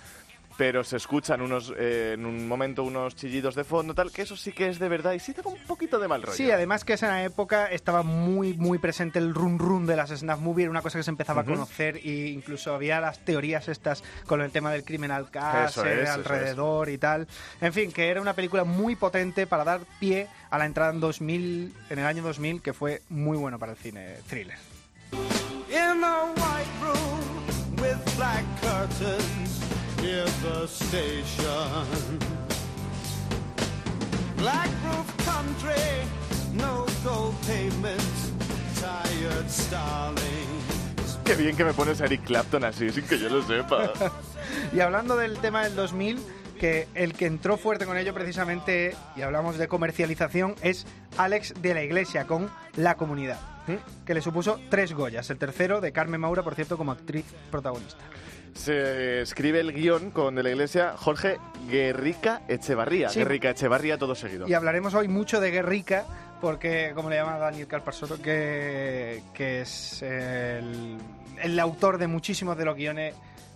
pero 0.58 0.84
se 0.84 0.98
escuchan 0.98 1.42
unos 1.42 1.74
eh, 1.78 2.14
en 2.14 2.26
un 2.26 2.48
momento 2.48 2.84
unos 2.84 3.16
chillidos 3.16 3.56
de 3.56 3.64
fondo 3.64 3.94
tal 3.94 4.12
que 4.12 4.22
eso 4.22 4.36
sí 4.36 4.52
que 4.52 4.68
es 4.68 4.80
de 4.80 4.88
verdad 4.88 5.14
y 5.14 5.20
sí 5.20 5.34
da 5.34 5.42
un 5.46 5.58
poquito 5.68 6.00
de 6.00 6.08
mal 6.08 6.22
rollo. 6.22 6.36
Sí, 6.36 6.52
además 6.52 6.84
que 6.86 6.94
esa 6.94 7.24
época 7.24 7.68
estaba 7.68 8.04
muy 8.04 8.54
muy 8.54 8.78
presente 8.78 9.20
el 9.20 9.34
run 9.34 9.60
run 9.60 9.86
de 9.86 9.96
las 9.96 10.10
snuff 10.10 10.40
movie, 10.40 10.64
era 10.64 10.72
una 10.72 10.82
cosa 10.82 11.00
que 11.00 11.04
se 11.04 11.12
empezaba 11.12 11.42
a 11.42 11.46
conocer 11.46 11.98
e 11.98 12.28
incluso 12.28 12.74
había 12.74 13.00
las 13.00 13.20
teorías 13.20 13.68
estas 13.68 14.04
con 14.26 14.42
el 14.42 14.52
tema 14.52 14.72
del 14.72 14.84
criminal 14.84 15.28
es, 15.34 15.78
eso 15.78 15.82
alrededor 15.82 16.90
y 16.90 16.98
tal. 16.98 17.28
En 17.62 17.74
fin, 17.74 17.92
que 17.92 18.10
era 18.10 18.22
una 18.22 18.34
película 18.34 18.64
muy 18.64 18.96
potente 18.96 19.48
para 19.48 19.64
dar 19.64 19.82
pie 20.00 20.28
a 20.50 20.58
la 20.58 20.66
entrada 20.66 20.92
en 20.92 21.00
2000, 21.00 21.74
en 21.90 22.00
el 22.00 22.06
año 22.06 22.24
2000, 22.24 22.62
que 22.62 22.74
fue 22.74 23.02
muy 23.10 23.38
bueno 23.38 23.60
para 23.60 23.74
el 23.74 23.78
cine 23.78 24.18
thriller. 24.28 24.58
In 25.70 26.04
a 26.04 26.26
white 26.36 26.70
room 26.82 27.80
with 27.80 28.16
black 28.16 28.44
curtains 28.62 29.43
near 30.04 30.26
the 30.44 30.68
station. 30.68 32.20
Black 34.38 34.70
roof 34.86 35.26
country, 35.26 36.06
no 36.54 36.86
gold 37.04 37.36
tired 37.46 39.50
starlings. 39.50 41.20
Qué 41.24 41.36
bien 41.36 41.56
que 41.56 41.64
me 41.64 41.74
pones 41.74 42.02
a 42.02 42.06
Eric 42.06 42.26
Clapton 42.26 42.66
así, 42.66 42.90
sin 42.90 43.06
que 43.06 43.18
yo 43.18 43.30
lo 43.30 43.42
sepa. 43.42 43.94
Y 44.74 44.82
hablando 44.82 45.16
del 45.16 45.40
tema 45.40 45.64
del 45.64 45.76
2000, 45.76 46.20
que 46.60 46.88
el 46.96 47.14
que 47.14 47.26
entró 47.26 47.58
fuerte 47.58 47.86
con 47.86 47.98
ello 47.98 48.14
precisamente, 48.14 48.96
y 49.16 49.22
hablamos 49.22 49.58
de 49.58 49.68
comercialización, 49.68 50.56
es 50.62 50.86
Alex 51.18 51.54
de 51.62 51.74
la 51.74 51.84
Iglesia 51.84 52.26
con 52.26 52.50
La 52.76 52.96
Comunidad, 52.96 53.40
que 54.06 54.14
le 54.14 54.22
supuso 54.22 54.60
tres 54.70 54.94
Goyas. 54.94 55.30
El 55.30 55.38
tercero 55.38 55.80
de 55.80 55.92
Carmen 55.92 56.22
Maura, 56.22 56.44
por 56.44 56.56
cierto, 56.56 56.78
como 56.78 56.92
actriz 56.92 57.26
protagonista. 57.52 58.04
Se 58.54 59.22
escribe 59.22 59.60
el 59.60 59.74
guion 59.74 60.12
con 60.12 60.36
de 60.36 60.44
la 60.44 60.50
iglesia 60.50 60.94
Jorge 60.98 61.38
Guerrica 61.70 62.42
Echevarría. 62.48 63.10
Sí. 63.10 63.20
Guerrica 63.20 63.50
Echevarría, 63.50 63.98
todo 63.98 64.16
seguido. 64.16 64.48
Y 64.48 64.54
hablaremos 64.54 64.94
hoy 64.94 65.08
mucho 65.08 65.42
de 65.42 65.52
Guerrica, 65.52 66.06
porque, 66.40 66.92
como 66.96 67.10
le 67.10 67.16
llama 67.18 67.38
Daniel 67.38 67.68
Calparsoro, 67.68 68.22
que, 68.22 69.24
que 69.34 69.62
es 69.62 70.02
el, 70.04 70.98
el 71.42 71.60
autor 71.60 71.98
de 71.98 72.08
muchísimos 72.08 72.58
de 72.58 72.66
los 72.66 72.76
guiones 72.76 73.16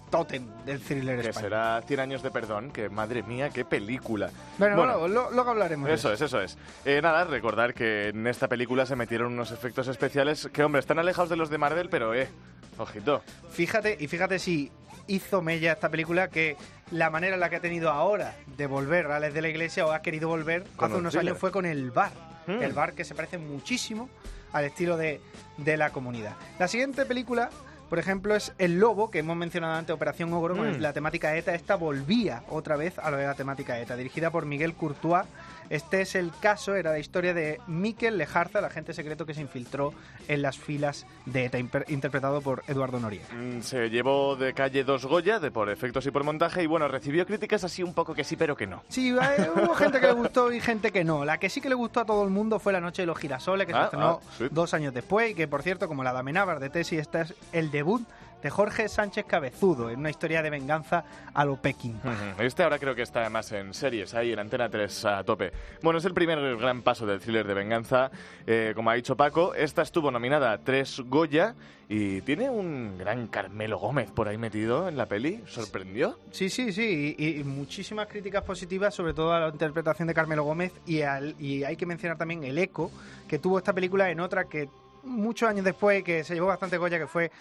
tótem 0.09 0.45
del 0.65 0.79
thriller 0.79 1.21
Que 1.21 1.29
español. 1.29 1.49
será 1.51 1.81
100 1.85 1.99
años 1.99 2.23
de 2.23 2.31
perdón, 2.31 2.71
que 2.71 2.87
madre 2.89 3.23
mía, 3.23 3.49
qué 3.49 3.65
película. 3.65 4.29
Bueno, 4.57 4.77
Bueno, 4.77 4.93
luego, 4.93 5.07
lo- 5.09 5.31
luego 5.31 5.49
hablaremos. 5.51 5.87
de 5.89 5.95
Eso 5.95 6.11
es, 6.13 6.21
eso 6.21 6.41
es. 6.41 6.57
Eh, 6.85 7.01
nada, 7.03 7.25
recordar 7.25 7.73
que 7.73 8.07
en 8.09 8.25
esta 8.25 8.47
película 8.47 8.85
se 8.85 8.95
metieron 8.95 9.33
unos 9.33 9.51
efectos 9.51 9.87
especiales 9.89 10.49
que, 10.51 10.63
hombre, 10.63 10.79
están 10.79 10.97
alejados 10.97 11.29
de 11.29 11.35
los 11.35 11.49
de 11.49 11.57
Marvel, 11.57 11.89
pero, 11.89 12.13
eh, 12.15 12.29
ojito. 12.77 13.21
Fíjate, 13.51 13.97
y 13.99 14.07
fíjate 14.07 14.39
si 14.39 14.71
hizo 15.07 15.41
mella 15.41 15.73
esta 15.73 15.89
película 15.89 16.29
que 16.29 16.55
la 16.91 17.09
manera 17.09 17.33
en 17.35 17.39
la 17.39 17.49
que 17.49 17.57
ha 17.57 17.61
tenido 17.61 17.89
ahora 17.89 18.35
de 18.57 18.65
volver 18.67 19.07
a 19.07 19.17
Alex 19.17 19.33
de 19.33 19.41
la 19.41 19.49
Iglesia 19.49 19.85
o 19.85 19.91
ha 19.91 20.01
querido 20.01 20.27
volver 20.29 20.63
Con 20.75 20.85
hace 20.85 20.93
un 20.95 20.99
unos 21.01 21.13
thriller. 21.13 21.31
años 21.31 21.39
fue 21.39 21.51
con 21.51 21.65
el 21.65 21.91
bar. 21.91 22.11
Mm. 22.47 22.61
El 22.63 22.73
bar 22.73 22.93
que 22.93 23.03
se 23.03 23.13
parece 23.15 23.37
muchísimo 23.37 24.09
al 24.53 24.65
estilo 24.65 24.95
de, 24.97 25.19
de 25.57 25.77
la 25.77 25.89
comunidad. 25.89 26.33
La 26.59 26.67
siguiente 26.69 27.05
película, 27.05 27.49
por 27.89 27.99
ejemplo, 27.99 28.35
es 28.35 28.53
El 28.57 28.79
Lobo, 28.79 29.11
que 29.11 29.19
hemos 29.19 29.35
mencionado 29.35 29.75
antes, 29.75 29.93
Operación 29.93 30.31
Ogro, 30.33 30.55
con 30.55 30.69
Mm. 30.77 30.79
la 30.81 30.93
temática 30.93 31.35
ETA. 31.35 31.53
Esta 31.55 31.75
volvía 31.75 32.43
otra 32.49 32.75
vez 32.77 32.97
a 32.99 33.11
lo 33.11 33.17
de 33.17 33.25
la 33.25 33.33
temática 33.35 33.77
ETA, 33.79 33.95
dirigida 33.97 34.31
por 34.31 34.45
Miguel 34.45 34.73
Courtois. 34.73 35.25
Este 35.69 36.01
es 36.01 36.15
el 36.15 36.31
caso, 36.41 36.75
era 36.75 36.91
la 36.91 36.99
historia 36.99 37.33
de 37.33 37.59
Miquel 37.67 38.17
Lejarza, 38.17 38.59
el 38.59 38.65
agente 38.65 38.93
secreto 38.93 39.25
que 39.25 39.33
se 39.33 39.41
infiltró 39.41 39.93
en 40.27 40.41
las 40.41 40.57
filas 40.57 41.05
de 41.25 41.45
ETA, 41.45 41.59
interpretado 41.89 42.41
por 42.41 42.63
Eduardo 42.67 42.99
Noriega. 42.99 43.25
Mm, 43.33 43.61
Se 43.61 43.89
llevó 43.89 44.35
de 44.35 44.53
calle 44.53 44.83
dos 44.83 45.05
Goya, 45.05 45.39
de 45.39 45.51
por 45.51 45.69
efectos 45.69 46.05
y 46.05 46.11
por 46.11 46.23
montaje, 46.23 46.63
y 46.63 46.67
bueno, 46.67 46.87
recibió 46.87 47.25
críticas 47.25 47.63
así 47.63 47.83
un 47.83 47.93
poco 47.93 48.13
que 48.13 48.23
sí, 48.23 48.35
pero 48.35 48.55
que 48.55 48.67
no. 48.67 48.83
Sí, 48.89 49.09
eh, 49.09 49.49
hubo 49.55 49.73
gente 49.75 49.99
que 49.99 50.07
le 50.07 50.13
gustó 50.13 50.51
y 50.51 50.59
gente 50.61 50.91
que 50.91 51.03
no. 51.03 51.25
La 51.25 51.37
que 51.37 51.49
sí 51.49 51.59
que 51.61 51.69
le 51.69 51.75
gustó 51.75 51.99
a 52.01 52.05
todo 52.05 52.23
el 52.23 52.29
mundo 52.29 52.59
fue 52.59 52.71
La 52.73 52.81
Noche 52.81 53.01
de 53.01 53.05
los 53.07 53.17
Girasoles, 53.17 53.67
que 53.67 53.73
se 53.73 53.79
Ah, 53.79 53.83
estrenó 53.85 54.21
ah, 54.23 54.31
sí. 54.37 54.45
dos 54.51 54.73
años 54.73 54.93
después 54.93 55.31
y 55.31 55.35
que, 55.35 55.47
por 55.47 55.61
cierto, 55.63 55.87
como 55.87 56.03
la 56.03 56.13
de 56.13 56.19
Amenábar 56.19 56.59
de 56.59 56.69
Tesi, 56.69 56.97
esta 56.97 57.21
es 57.21 57.33
el 57.51 57.71
debut 57.71 58.01
de 58.41 58.49
Jorge 58.49 58.87
Sánchez 58.89 59.25
Cabezudo 59.25 59.89
en 59.89 59.99
una 59.99 60.09
historia 60.09 60.41
de 60.41 60.49
venganza 60.49 61.03
a 61.33 61.45
lo 61.45 61.55
Pekín. 61.61 61.99
Este 62.39 62.63
ahora 62.63 62.79
creo 62.79 62.95
que 62.95 63.01
está 63.01 63.29
más 63.29 63.51
en 63.51 63.73
series, 63.73 64.13
ahí 64.13 64.31
en 64.33 64.39
Antena 64.39 64.69
3 64.69 65.05
a 65.05 65.23
tope. 65.23 65.51
Bueno, 65.81 65.99
es 65.99 66.05
el 66.05 66.13
primer 66.13 66.57
gran 66.57 66.81
paso 66.81 67.05
del 67.05 67.19
thriller 67.19 67.47
de 67.47 67.53
venganza. 67.53 68.11
Eh, 68.45 68.73
como 68.75 68.89
ha 68.89 68.93
dicho 68.93 69.15
Paco, 69.17 69.53
esta 69.55 69.81
estuvo 69.81 70.11
nominada 70.11 70.51
a 70.51 70.57
tres 70.59 71.01
Goya 71.05 71.55
y 71.89 72.21
tiene 72.21 72.49
un 72.49 72.97
gran 72.97 73.27
Carmelo 73.27 73.77
Gómez 73.79 74.11
por 74.11 74.27
ahí 74.27 74.37
metido 74.37 74.87
en 74.89 74.97
la 74.97 75.05
peli. 75.05 75.41
¿Sorprendió? 75.47 76.19
Sí, 76.31 76.49
sí, 76.49 76.71
sí, 76.73 77.15
y, 77.17 77.39
y 77.39 77.43
muchísimas 77.43 78.07
críticas 78.07 78.43
positivas, 78.43 78.93
sobre 78.93 79.13
todo 79.13 79.33
a 79.33 79.39
la 79.39 79.47
interpretación 79.49 80.07
de 80.07 80.13
Carmelo 80.13 80.43
Gómez, 80.43 80.73
y, 80.85 81.01
al- 81.01 81.35
y 81.39 81.63
hay 81.63 81.75
que 81.77 81.85
mencionar 81.85 82.17
también 82.17 82.43
el 82.43 82.57
eco 82.57 82.91
que 83.27 83.39
tuvo 83.39 83.57
esta 83.57 83.73
película 83.73 84.09
en 84.11 84.19
otra 84.19 84.45
que 84.45 84.67
muchos 85.07 85.49
años 85.49 85.65
después, 85.65 86.03
que 86.03 86.23
se 86.23 86.33
llevó 86.33 86.47
bastante 86.47 86.77
Goya, 86.77 86.99
que 86.99 87.07
fue, 87.07 87.31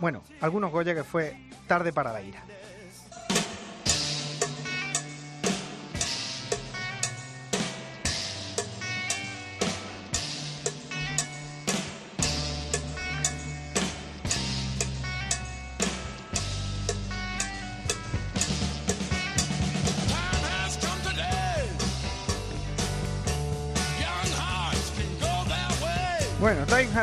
bueno, 0.00 0.22
algunos 0.40 0.70
Goya, 0.70 0.94
que 0.94 1.04
fue 1.04 1.36
Tarde 1.66 1.92
para 1.92 2.12
la 2.12 2.22
ira. 2.22 2.42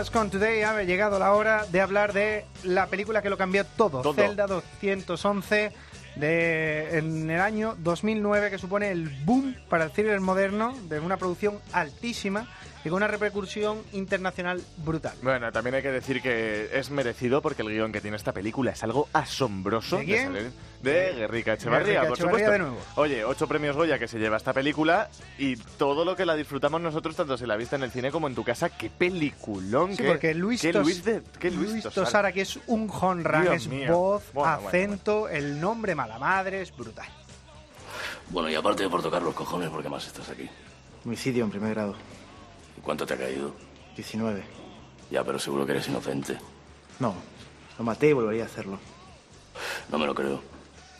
Has 0.08 0.12
Come 0.14 0.30
Today 0.30 0.62
ha 0.62 0.84
llegado 0.84 1.20
la 1.20 1.34
hora 1.34 1.66
de 1.66 1.82
hablar 1.82 2.14
de 2.14 2.46
la 2.64 2.88
película 2.88 3.22
que 3.22 3.30
lo 3.30 3.38
cambió 3.38 3.66
todo, 3.66 4.02
Todo. 4.02 4.14
Zelda 4.14 4.48
211, 4.48 5.74
de, 6.20 6.98
en 6.98 7.30
el 7.30 7.42
año 7.42 7.76
2009, 7.80 8.50
que 8.50 8.58
supone 8.58 8.92
el 8.92 9.10
boom 9.26 9.56
para 9.70 9.86
el 9.86 9.92
thriller 9.92 10.20
moderno, 10.20 10.76
de 10.90 11.00
una 11.00 11.18
producción 11.18 11.60
altísima 11.74 12.48
y 12.86 12.90
con 12.90 12.98
una 12.98 13.08
repercusión 13.08 13.80
internacional 13.92 14.62
brutal. 14.78 15.16
Bueno, 15.22 15.52
también 15.52 15.76
hay 15.76 15.82
que 15.82 15.92
decir 15.92 16.22
que 16.22 16.70
es 16.74 16.90
merecido 16.90 17.42
porque 17.42 17.62
el 17.64 17.70
guion 17.70 17.92
que 17.92 18.02
tiene 18.02 18.16
esta 18.18 18.32
película 18.32 18.72
es 18.72 18.84
algo 18.84 19.10
asombroso. 19.14 19.98
¿De 19.98 20.06
quién? 20.06 20.34
salir- 20.34 20.52
De 20.82 21.12
Guerrica 21.16 21.54
Echevarría, 21.54 22.02
Guerrica 22.04 22.08
por 22.08 22.18
Echevarría 22.18 22.46
supuesto. 22.46 22.52
de 22.52 22.60
nuevo. 22.60 22.78
Oye, 22.96 23.26
ocho 23.26 23.48
premios 23.48 23.76
Goya 23.76 23.98
que 23.98 24.08
se 24.08 24.20
lleva 24.20 24.38
esta 24.38 24.54
película 24.54 25.10
y 25.40 25.56
todo 25.56 26.06
lo 26.06 26.16
que 26.16 26.24
la 26.26 26.36
disfrutamos 26.36 26.80
nosotros, 26.80 27.16
tanto 27.16 27.36
si 27.36 27.48
la 27.48 27.58
viste 27.58 27.76
en 27.76 27.84
el 27.84 27.92
cine 27.92 28.12
como 28.12 28.28
en 28.28 28.36
tu 28.36 28.44
casa. 28.44 28.70
¡Qué 28.70 28.90
peliculón! 28.92 29.92
Sí, 29.96 30.04
qué, 30.04 30.08
porque 30.08 30.34
Luis, 30.36 30.62
qué 30.62 30.72
Tos- 30.72 30.84
Luis, 30.84 31.04
de, 31.04 31.24
qué 31.40 31.50
Luis, 31.50 31.72
Luis 31.72 31.84
Tosar. 31.84 32.04
Tosara, 32.06 32.32
que 32.32 32.42
es 32.42 32.60
un 32.68 32.90
honra, 33.02 33.54
es 33.56 33.68
mío. 33.68 33.92
voz, 33.92 34.24
Bueno, 34.34 34.52
bueno, 34.62 34.68
acento, 34.70 35.28
el 35.30 35.60
nombre 35.60 35.96
mala 36.08 36.20
madre, 36.20 36.62
es 36.62 36.76
brutal. 36.76 37.08
Bueno, 38.30 38.50
y 38.50 38.56
aparte 38.56 38.84
de 38.84 38.90
por 38.90 39.02
tocar 39.02 39.22
los 39.22 39.34
cojones, 39.34 39.70
¿por 39.70 39.84
qué 39.84 39.90
más 39.90 40.08
estás 40.08 40.30
aquí? 40.30 40.50
Homicidio 41.06 41.44
en 41.44 41.52
primer 41.52 41.74
grado. 41.74 41.96
¿Y 42.78 42.82
cuánto 42.82 43.06
te 43.06 43.14
ha 43.14 43.18
caído? 43.18 43.54
19. 43.96 44.44
Ya, 45.12 45.24
pero 45.24 45.38
seguro 45.38 45.66
que 45.66 45.74
eres 45.74 45.88
inocente. 45.88 46.38
No, 47.00 47.14
lo 47.78 47.84
maté 47.84 48.10
y 48.10 48.14
volvería 48.14 48.44
a 48.44 48.46
hacerlo. 48.46 48.80
No 49.90 49.98
me 49.98 50.06
lo 50.06 50.16
creo. 50.16 50.42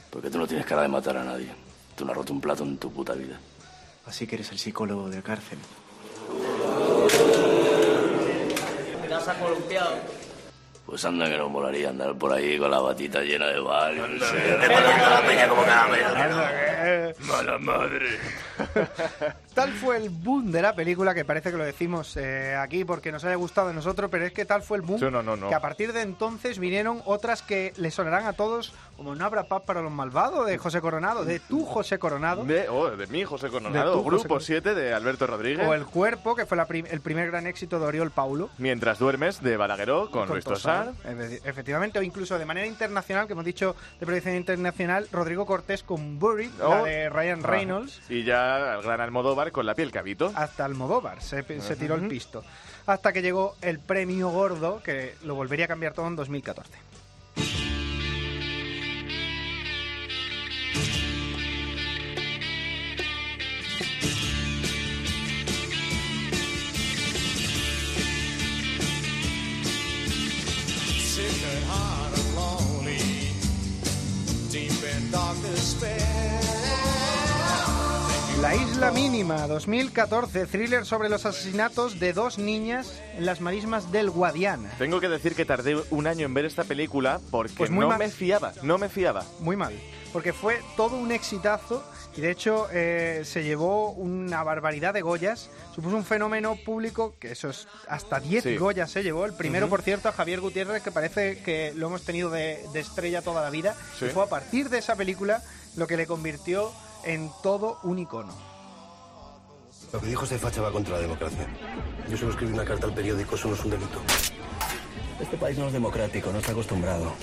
Porque 0.10 0.30
tú 0.30 0.38
no 0.38 0.48
tienes 0.48 0.66
cara 0.66 0.82
de 0.82 0.88
matar 0.90 1.18
a 1.18 1.24
nadie. 1.24 1.52
Tú 1.96 2.04
no 2.04 2.12
has 2.12 2.18
roto 2.18 2.34
un 2.34 2.42
plato 2.42 2.64
en 2.64 2.78
tu 2.78 2.92
puta 2.92 3.14
vida. 3.14 3.40
Así 4.06 4.28
que 4.28 4.36
eres 4.36 4.52
el 4.52 4.60
psicólogo 4.60 5.10
de 5.10 5.22
cárcel. 5.22 5.60
Te 9.08 9.14
has 9.14 9.38
columpiado. 9.38 10.27
Pues 10.88 11.04
anda 11.04 11.30
que 11.30 11.38
no 11.38 11.50
molaría 11.50 11.90
andar 11.90 12.16
por 12.16 12.32
ahí 12.32 12.58
con 12.58 12.72
la 12.72 12.80
batita 12.80 13.20
llena 13.20 13.48
de 13.48 13.56
Te 13.56 13.60
pones 13.60 14.98
toda 14.98 15.22
la 15.22 15.28
peña 15.28 15.50
como 15.50 15.64
caramelo. 15.64 16.08
no. 16.30 17.28
Mala 17.28 17.58
madre. 17.60 18.08
Tal 19.54 19.72
fue 19.74 19.98
el 19.98 20.10
boom 20.10 20.52
de 20.52 20.62
la 20.62 20.76
película, 20.76 21.16
que 21.16 21.26
parece 21.26 21.50
que 21.52 21.58
lo 21.58 21.64
decimos 21.66 22.16
eh, 22.18 22.56
aquí 22.56 22.86
porque 22.86 23.12
nos 23.12 23.24
haya 23.26 23.36
gustado 23.36 23.70
a 23.70 23.74
nosotros, 23.74 24.08
pero 24.12 24.26
es 24.26 24.32
que 24.32 24.46
tal 24.46 24.62
fue 24.62 24.78
el 24.78 24.84
boom 24.84 25.00
Sí, 25.00 25.06
no, 25.10 25.24
no, 25.24 25.36
no. 25.36 25.50
que 25.50 25.56
a 25.56 25.60
partir 25.60 25.94
de 25.94 26.02
entonces 26.02 26.60
vinieron 26.60 27.02
otras 27.06 27.42
que 27.42 27.74
le 27.78 27.90
sonarán 27.90 28.28
a 28.28 28.34
todos, 28.34 28.72
como 28.96 29.16
No 29.16 29.26
habrá 29.26 29.46
paz 29.46 29.64
para 29.66 29.82
los 29.82 29.92
malvados, 29.92 30.46
de 30.46 30.58
José 30.60 30.80
Coronado, 30.80 31.26
de 31.26 31.40
tu 31.40 31.66
José 31.66 31.98
Coronado, 31.98 32.44
De, 32.46 32.70
oh, 32.70 32.92
de 32.92 33.08
mí, 33.08 33.24
José 33.24 33.48
De 33.48 33.52
Coronado. 33.52 34.04
Grupo 34.04 34.24
Coronado. 34.24 34.40
7 34.42 34.76
de 34.76 34.94
Alberto 34.94 35.26
Rodríguez. 35.26 35.68
o 35.68 35.74
El 35.74 35.86
Cuerpo, 35.86 36.36
que 36.36 36.46
fue 36.46 36.56
la 36.56 36.66
prim- 36.68 36.86
el 36.90 37.02
primer 37.02 37.28
gran 37.32 37.48
éxito 37.48 37.80
de 37.80 37.86
Oriol 37.88 38.12
Paulo. 38.12 38.50
Mientras 38.60 39.00
duermes, 39.00 39.42
de 39.42 39.58
Balagueró, 39.58 40.12
con, 40.12 40.28
Luis 40.30 40.44
Tosar. 40.46 40.92
Efe- 41.04 41.42
Efectivamente, 41.44 41.98
o 41.98 42.04
incluso 42.04 42.38
de 42.38 42.46
manera 42.46 42.68
internacional, 42.68 43.26
que 43.26 43.34
hemos 43.34 43.46
dicho 43.46 43.76
de 44.00 44.06
proyección 44.06 44.36
internacional, 44.36 45.08
Rodrigo 45.12 45.46
Cortés 45.48 45.82
con 45.82 46.20
Burry, 46.20 46.52
la 46.60 46.68
Oh. 46.82 46.84
de 46.86 47.10
Ryan 47.10 47.40
Ah. 47.44 47.48
Reynolds. 47.48 48.02
Y 48.10 48.24
ya 48.24 48.47
el 48.56 48.82
gran 48.82 49.02
Almodóvar 49.02 49.52
con 49.52 49.66
la 49.66 49.76
piel 49.76 49.92
que 49.92 50.00
habito. 50.00 50.32
hasta 50.36 50.66
Almodóvar, 50.66 51.22
se, 51.22 51.44
se 51.62 51.76
tiró 51.76 51.96
el 51.96 52.08
pisto. 52.08 52.44
Hasta 52.86 53.12
que 53.12 53.22
llegó 53.22 53.56
el 53.62 53.80
premio 53.80 54.30
gordo, 54.30 54.82
que 54.82 55.16
lo 55.24 55.36
volvería 55.36 55.66
a 55.66 55.68
cambiar 55.68 55.94
todo 55.94 56.08
en 56.08 56.16
2014. 56.16 56.72
Isla 78.78 78.92
Mínima, 78.92 79.48
2014, 79.48 80.46
thriller 80.46 80.86
sobre 80.86 81.10
los 81.10 81.26
asesinatos 81.26 82.00
de 82.00 82.14
dos 82.14 82.38
niñas 82.38 83.02
en 83.18 83.26
las 83.26 83.42
marismas 83.42 83.92
del 83.92 84.12
Guadiana. 84.12 84.70
Tengo 84.78 85.00
que 85.00 85.10
decir 85.10 85.34
que 85.34 85.46
tardé 85.46 85.82
un 85.90 86.06
año 86.06 86.28
en 86.28 86.36
ver 86.36 86.46
esta 86.46 86.64
película 86.64 87.20
porque 87.32 87.54
Pues 87.58 87.72
no 87.72 87.88
mal. 87.88 87.98
me 87.98 88.10
fiaba, 88.10 88.54
no 88.62 88.78
me 88.78 88.88
fiaba. 88.88 89.26
Muy 89.40 89.56
mal. 89.56 89.74
porque 90.14 90.32
fue 90.32 90.62
todo 90.78 90.96
un 90.96 91.12
exitazo 91.12 91.84
y 92.16 92.22
de 92.22 92.30
hecho 92.30 92.68
eh, 92.72 93.24
se 93.26 93.44
llevó 93.44 93.90
una 93.94 94.44
barbaridad 94.44 94.94
de 94.94 95.02
Goyas, 95.02 95.50
supuso 95.74 95.96
un 95.96 96.06
fenómeno 96.06 96.56
público 96.64 97.16
que 97.20 97.32
eso 97.32 97.50
es 97.50 97.68
hasta 97.90 98.20
10 98.20 98.44
Sí. 98.44 98.58
Goyas 98.58 98.92
se 98.92 99.02
llevó, 99.02 99.26
el 99.26 99.34
primero 99.34 99.66
Ujú. 99.66 99.72
por 99.72 99.82
cierto 99.82 100.08
a 100.08 100.12
Javier 100.12 100.40
Gutiérrez 100.40 100.84
que 100.84 100.92
parece 100.92 101.42
que 101.42 101.74
lo 101.76 101.88
hemos 101.88 102.04
tenido 102.04 102.30
de, 102.30 102.64
de 102.74 102.80
estrella 102.80 103.24
toda 103.24 103.42
la 103.42 103.50
vida 103.50 103.76
Sí. 103.98 104.06
y 104.06 104.10
fue 104.10 104.24
a 104.24 104.28
partir 104.28 104.70
de 104.70 104.78
esa 104.78 104.96
película 104.96 105.42
lo 105.76 105.88
que 105.88 105.98
le 105.98 106.06
convirtió 106.06 106.72
en 107.04 107.32
todo 107.42 107.80
un 107.84 107.98
icono. 108.00 108.47
Lo 109.94 110.02
que 110.02 110.08
dijo 110.08 110.26
ese 110.26 110.38
facha 110.38 110.62
va 110.62 110.72
contra 110.72 110.96
la 110.96 111.02
democracia. 111.02 111.48
Yo 112.10 112.18
solo 112.18 112.32
escribí 112.32 112.54
una 112.54 112.66
carta 112.66 112.88
al 112.88 112.94
periódico, 112.94 113.36
eso 113.36 113.48
no 113.48 113.56
es 113.56 113.64
un 113.64 113.72
delito. 113.72 114.02
Este 115.22 115.38
país 115.38 115.58
no 115.58 115.68
es 115.68 115.74
democrático, 115.74 116.32
no 116.32 116.40
está 116.40 116.52
acostumbrado. 116.52 117.14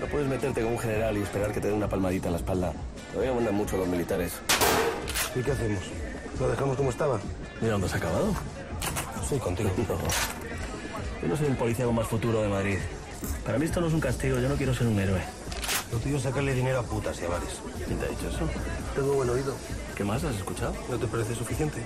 No 0.00 0.06
puedes 0.06 0.28
meterte 0.28 0.62
con 0.62 0.72
un 0.72 0.78
general 0.78 1.16
y 1.18 1.22
esperar 1.22 1.52
que 1.52 1.60
te 1.60 1.68
den 1.68 1.76
una 1.76 1.88
palmadita 1.88 2.28
en 2.28 2.32
la 2.32 2.38
espalda. 2.38 2.72
Todavía 3.12 3.34
mandan 3.34 3.54
mucho 3.54 3.76
los 3.76 3.88
militares. 3.88 4.34
¿Y 5.34 5.42
qué 5.42 5.50
hacemos? 5.50 5.82
¿Lo 6.38 6.48
dejamos 6.48 6.76
como 6.76 6.90
estaba? 6.90 7.20
Mira, 7.60 7.72
¿dónde 7.72 7.86
has 7.88 7.94
acabado? 7.94 8.34
Sí, 9.28 9.38
contigo. 9.38 9.70
Yo 11.22 11.28
no 11.28 11.36
soy 11.36 11.46
el 11.46 11.56
policía 11.56 11.84
con 11.84 11.94
más 11.94 12.06
futuro 12.06 12.42
de 12.42 12.48
Madrid. 12.48 12.78
Para 13.44 13.58
mí 13.58 13.66
esto 13.66 13.80
no 13.80 13.88
es 13.88 13.92
un 13.92 14.00
castigo, 14.00 14.38
yo 14.40 14.48
no 14.48 14.56
quiero 14.56 14.74
ser 14.74 14.88
un 14.88 14.98
héroe. 14.98 15.20
Lo 15.92 15.98
tuyo 15.98 16.16
es 16.16 16.22
sacarle 16.22 16.54
dinero 16.54 16.80
a 16.80 16.82
putas 16.82 17.20
y 17.20 17.24
a 17.24 17.28
bares. 17.28 17.60
¿Quién 17.86 17.98
te 17.98 18.06
ha 18.06 18.08
dicho 18.08 18.28
eso? 18.28 18.48
Tengo 18.94 19.12
buen 19.14 19.28
oído. 19.28 19.54
¿Qué 19.94 20.04
más 20.04 20.24
has 20.24 20.34
escuchado? 20.36 20.74
¿No 20.88 20.98
te 20.98 21.06
parece 21.06 21.34
suficiente? 21.34 21.82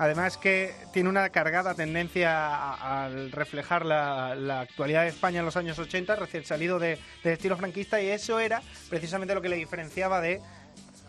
Además 0.00 0.36
que 0.36 0.72
tiene 0.92 1.08
una 1.08 1.28
cargada 1.30 1.74
tendencia 1.74 2.30
a- 2.54 3.04
al 3.06 3.32
reflejar 3.32 3.84
la, 3.84 4.36
la 4.36 4.60
actualidad 4.60 5.02
de 5.02 5.08
España 5.08 5.40
en 5.40 5.44
los 5.44 5.56
años 5.56 5.76
80, 5.80 6.14
recién 6.14 6.44
salido 6.44 6.78
de, 6.78 6.98
del 7.24 7.32
estilo 7.32 7.56
franquista, 7.56 8.00
y 8.00 8.08
eso 8.08 8.38
era 8.38 8.62
precisamente 8.88 9.34
lo 9.34 9.42
que 9.42 9.48
le 9.48 9.56
diferenciaba 9.56 10.20
de, 10.20 10.40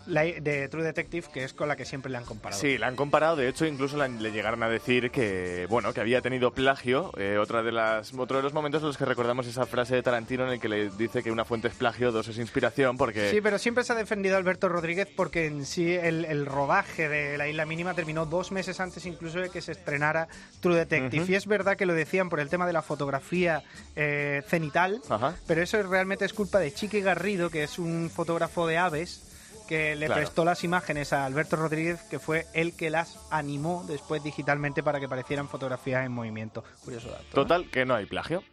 de 0.09 0.67
True 0.69 0.83
Detective, 0.83 1.27
que 1.33 1.43
es 1.43 1.53
con 1.53 1.67
la 1.67 1.75
que 1.75 1.85
siempre 1.85 2.11
le 2.11 2.17
han 2.17 2.25
comparado. 2.25 2.59
Sí, 2.59 2.77
la 2.77 2.87
han 2.87 2.95
comparado. 2.95 3.35
De 3.35 3.47
hecho, 3.47 3.65
incluso 3.65 3.97
le 3.97 4.31
llegaron 4.31 4.63
a 4.63 4.69
decir 4.69 5.11
que, 5.11 5.67
bueno, 5.69 5.93
que 5.93 6.01
había 6.01 6.21
tenido 6.21 6.51
plagio. 6.51 7.11
Eh, 7.17 7.37
otra 7.37 7.63
de 7.63 7.71
las, 7.71 8.13
otro 8.13 8.37
de 8.37 8.43
los 8.43 8.53
momentos 8.53 8.81
en 8.81 8.87
los 8.87 8.97
que 8.97 9.05
recordamos 9.05 9.47
esa 9.47 9.65
frase 9.65 9.95
de 9.95 10.03
Tarantino 10.03 10.45
en 10.45 10.53
el 10.53 10.59
que 10.59 10.69
le 10.69 10.89
dice 10.89 11.23
que 11.23 11.31
una 11.31 11.45
fuente 11.45 11.67
es 11.67 11.75
plagio, 11.75 12.11
dos 12.11 12.27
es 12.27 12.37
inspiración, 12.37 12.97
porque... 12.97 13.31
Sí, 13.31 13.41
pero 13.41 13.57
siempre 13.57 13.83
se 13.83 13.93
ha 13.93 13.95
defendido 13.95 14.35
a 14.35 14.37
Alberto 14.39 14.69
Rodríguez 14.69 15.07
porque 15.15 15.45
en 15.45 15.65
sí 15.65 15.93
el, 15.93 16.25
el 16.25 16.45
rodaje 16.45 17.09
de 17.09 17.37
La 17.37 17.47
Isla 17.47 17.65
Mínima 17.65 17.93
terminó 17.93 18.25
dos 18.25 18.51
meses 18.51 18.79
antes 18.79 19.05
incluso 19.05 19.39
de 19.39 19.49
que 19.49 19.61
se 19.61 19.71
estrenara 19.71 20.27
True 20.61 20.75
Detective. 20.75 21.25
Y 21.27 21.35
es 21.35 21.47
verdad 21.47 21.77
que 21.77 21.85
lo 21.85 21.93
decían 21.93 22.29
por 22.29 22.39
el 22.39 22.49
tema 22.49 22.65
de 22.67 22.73
la 22.73 22.81
fotografía 22.81 23.63
eh, 23.95 24.41
cenital, 24.47 25.01
Ajá. 25.09 25.35
pero 25.47 25.61
eso 25.61 25.81
realmente 25.83 26.25
es 26.25 26.33
culpa 26.33 26.59
de 26.59 26.73
Chiqui 26.73 27.01
Garrido, 27.01 27.49
que 27.49 27.63
es 27.63 27.79
un 27.79 28.09
fotógrafo 28.09 28.67
de 28.67 28.77
aves 28.77 29.28
que 29.69 29.95
le 29.95 30.07
Claro. 30.07 30.21
prestó 30.21 30.43
las 30.43 30.63
imágenes 30.63 31.13
a 31.13 31.25
Alberto 31.25 31.55
Rodríguez, 31.55 32.01
que 32.09 32.17
fue 32.17 32.47
el 32.53 32.75
que 32.75 32.89
las 32.89 33.19
animó 33.29 33.85
después 33.87 34.23
digitalmente 34.23 34.81
para 34.81 34.99
que 34.99 35.07
parecieran 35.07 35.47
fotografías 35.47 36.03
en 36.07 36.11
movimiento. 36.11 36.63
Curioso 36.83 37.09
dato. 37.11 37.23
¿no? 37.23 37.33
Total, 37.35 37.69
que 37.69 37.85
no 37.85 37.93
hay 37.93 38.07
plagio. 38.07 38.43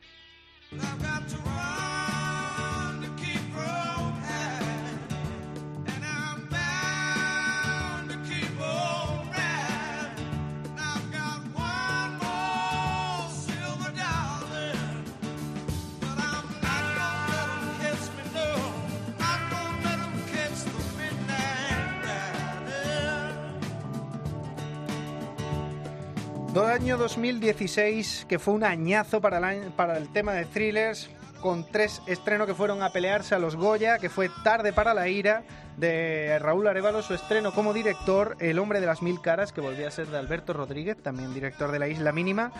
Año 26.76 26.98
2016, 26.98 28.26
que 28.28 28.38
fue 28.38 28.52
un 28.52 28.62
añazo 28.62 29.20
para 29.22 29.38
el, 29.38 29.44
año- 29.44 29.70
para 29.76 29.96
el 29.96 30.08
tema 30.12 30.32
de 30.34 30.44
thrillers, 30.44 31.08
con 31.40 31.64
tres 31.70 32.02
estrenos 32.06 32.46
que 32.46 32.54
fueron 32.54 32.82
a 32.82 32.90
pelearse 32.90 33.34
a 33.34 33.38
los 33.38 33.56
Goya, 33.56 33.98
que 33.98 34.10
fue 34.10 34.30
Tarde 34.44 34.72
para 34.74 34.92
la 34.92 35.08
ira, 35.08 35.42
de 35.78 36.38
Raúl 36.38 36.66
Arevalo, 36.66 37.02
su 37.02 37.14
estreno 37.14 37.52
como 37.52 37.72
director, 37.72 38.36
El 38.40 38.58
hombre 38.58 38.80
de 38.80 38.86
las 38.86 39.00
mil 39.00 39.20
caras, 39.22 39.52
que 39.52 39.60
volvía 39.62 39.88
a 39.88 39.90
ser 39.90 40.06
de 40.08 40.18
Alberto 40.18 40.52
Rodríguez, 40.52 40.96
también 41.02 41.32
director 41.32 41.72
de 41.72 41.78
La 41.78 41.88
Isla 41.88 42.12
Mínima, 42.12 42.52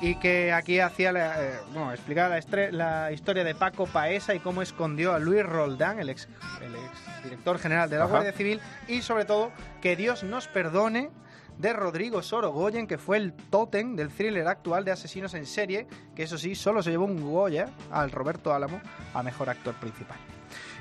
y 0.00 0.14
que 0.16 0.52
aquí 0.52 0.80
hacía 0.80 1.12
la, 1.12 1.42
eh, 1.42 1.58
bueno, 1.72 1.92
explicaba 1.92 2.38
la, 2.70 3.12
historia 3.12 3.44
de 3.44 3.54
Paco 3.54 3.86
Paesa 3.86 4.34
y 4.34 4.38
cómo 4.38 4.62
escondió 4.62 5.12
a 5.12 5.18
Luis 5.18 5.44
Roldán, 5.44 5.98
el 5.98 6.08
ex, 6.08 6.26
el 6.62 6.74
ex 6.74 7.24
director 7.24 7.58
general 7.58 7.90
de 7.90 7.96
la 7.98 8.04
Ajá. 8.04 8.12
Guardia 8.12 8.32
Civil, 8.32 8.60
y 8.86 9.02
sobre 9.02 9.26
todo, 9.26 9.50
que 9.82 9.94
Dios 9.96 10.22
nos 10.22 10.46
perdone 10.48 11.10
de 11.58 11.72
Rodrigo 11.72 12.22
Sorogoyen, 12.22 12.86
que 12.86 12.98
fue 12.98 13.16
el 13.16 13.32
tótem 13.32 13.96
del 13.96 14.10
thriller 14.10 14.46
actual 14.46 14.84
de 14.84 14.92
asesinos 14.92 15.34
en 15.34 15.44
serie, 15.46 15.86
que 16.14 16.22
eso 16.22 16.38
sí, 16.38 16.54
solo 16.54 16.82
se 16.82 16.90
llevó 16.90 17.04
un 17.04 17.20
Goya 17.20 17.68
al 17.90 18.10
Roberto 18.12 18.54
Álamo 18.54 18.80
a 19.14 19.22
mejor 19.22 19.50
actor 19.50 19.74
principal. 19.74 20.16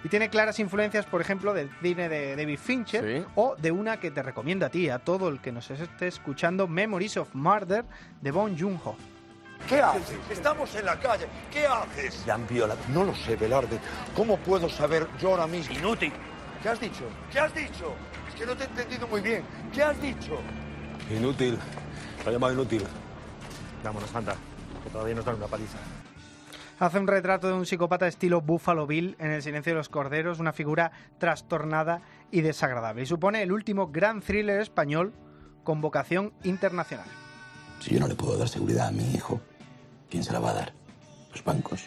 Y 0.03 0.09
tiene 0.09 0.29
claras 0.29 0.59
influencias, 0.59 1.05
por 1.07 1.19
ejemplo, 1.21 1.53
del 1.53 1.69
cine 1.81 2.07
de 2.07 2.35
David 2.35 2.59
Fincher 2.59 3.03
Sí. 3.21 3.25
o 3.35 3.55
de 3.57 3.71
una 3.71 3.99
que 3.99 4.11
te 4.11 4.21
recomiendo 4.21 4.65
a 4.65 4.69
ti, 4.69 4.89
a 4.89 4.99
todo 4.99 5.27
el 5.29 5.41
que 5.41 5.51
nos 5.51 5.69
esté 5.71 6.07
escuchando, 6.07 6.67
Memories 6.67 7.17
of 7.17 7.33
Murder 7.33 7.83
de 8.21 8.31
Bong 8.31 8.55
Joon-ho. 8.57 8.95
¿Qué 9.67 9.81
haces? 9.81 10.15
Estamos 10.29 10.73
en 10.75 10.85
la 10.85 10.99
calle. 10.99 11.25
¿Qué 11.51 11.65
haces? 11.65 12.23
¿Le 12.27 12.31
han 12.31 12.47
violado? 12.47 12.79
No 12.93 13.03
lo 13.03 13.15
sé, 13.15 13.35
Velarde. 13.35 13.79
¿Cómo 14.15 14.37
puedo 14.37 14.69
saber 14.69 15.07
yo 15.19 15.31
ahora 15.31 15.47
mismo? 15.47 15.75
Inútil. 15.75 16.13
¿Qué 16.61 16.69
has 16.69 16.79
dicho? 16.79 17.03
¿Qué 17.31 17.39
has 17.39 17.53
dicho? 17.55 17.93
Es 18.29 18.35
que 18.35 18.45
no 18.45 18.55
te 18.55 18.63
he 18.63 18.67
entendido 18.67 19.07
muy 19.07 19.19
bien. 19.21 19.43
¿Qué 19.73 19.81
has 19.81 19.99
dicho? 19.99 20.37
Inútil. 21.09 21.57
Lo 22.23 22.29
ha 22.29 22.33
llamado 22.33 22.53
inútil. 22.53 22.83
Vámonos, 23.83 24.13
anda, 24.13 24.35
que 24.83 24.89
todavía 24.89 25.15
nos 25.15 25.25
dan 25.25 25.35
una 25.35 25.47
paliza. 25.47 25.77
Hace 26.79 26.99
un 26.99 27.07
retrato 27.07 27.47
de 27.47 27.53
un 27.53 27.65
psicópata 27.65 28.07
estilo 28.07 28.41
Buffalo 28.41 28.85
Bill 28.85 29.15
en 29.19 29.31
El 29.31 29.41
silencio 29.41 29.71
de 29.71 29.77
los 29.77 29.89
corderos, 29.89 30.39
una 30.39 30.53
figura 30.53 30.91
trastornada 31.17 32.01
y 32.29 32.41
desagradable. 32.41 33.03
Y 33.03 33.05
supone 33.05 33.41
el 33.41 33.51
último 33.51 33.87
gran 33.87 34.21
thriller 34.21 34.59
español 34.59 35.13
con 35.63 35.81
vocación 35.81 36.33
internacional. 36.43 37.07
Si 37.79 37.93
yo 37.93 37.99
no 37.99 38.07
le 38.07 38.15
puedo 38.15 38.37
dar 38.37 38.49
seguridad 38.49 38.87
a 38.87 38.91
mi 38.91 39.11
hijo, 39.13 39.39
¿quién 40.09 40.23
se 40.23 40.33
la 40.33 40.39
va 40.39 40.51
a 40.51 40.53
dar? 40.53 40.73
Los 41.31 41.43
bancos, 41.43 41.85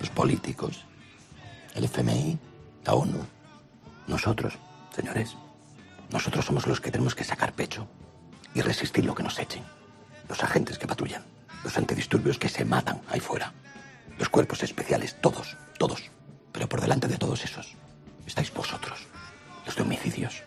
los 0.00 0.10
políticos, 0.10 0.84
el 1.74 1.84
FMI, 1.84 2.38
la 2.84 2.94
ONU. 2.94 3.24
Nosotros, 4.08 4.58
señores, 4.94 5.36
nosotros 6.10 6.44
somos 6.44 6.66
los 6.66 6.80
que 6.80 6.90
tenemos 6.90 7.14
que 7.14 7.24
sacar 7.24 7.52
pecho 7.52 7.86
y 8.54 8.60
resistir 8.60 9.04
lo 9.04 9.14
que 9.14 9.22
nos 9.22 9.38
echen. 9.38 9.64
Los 10.28 10.42
agentes 10.42 10.78
que 10.78 10.86
patrullan, 10.86 11.24
los 11.64 11.76
antidisturbios 11.76 12.38
que 12.38 12.48
se 12.48 12.64
matan 12.64 13.00
ahí 13.08 13.20
fuera, 13.20 13.52
los 14.18 14.28
cuerpos 14.28 14.62
especiales, 14.62 15.20
todos, 15.20 15.56
todos. 15.78 16.10
Pero 16.52 16.68
por 16.68 16.80
delante 16.80 17.08
de 17.08 17.18
todos 17.18 17.44
esos 17.44 17.76
estáis 18.26 18.52
vosotros, 18.52 19.06
los 19.66 19.76
de 19.76 19.82
homicidios. 19.82 20.42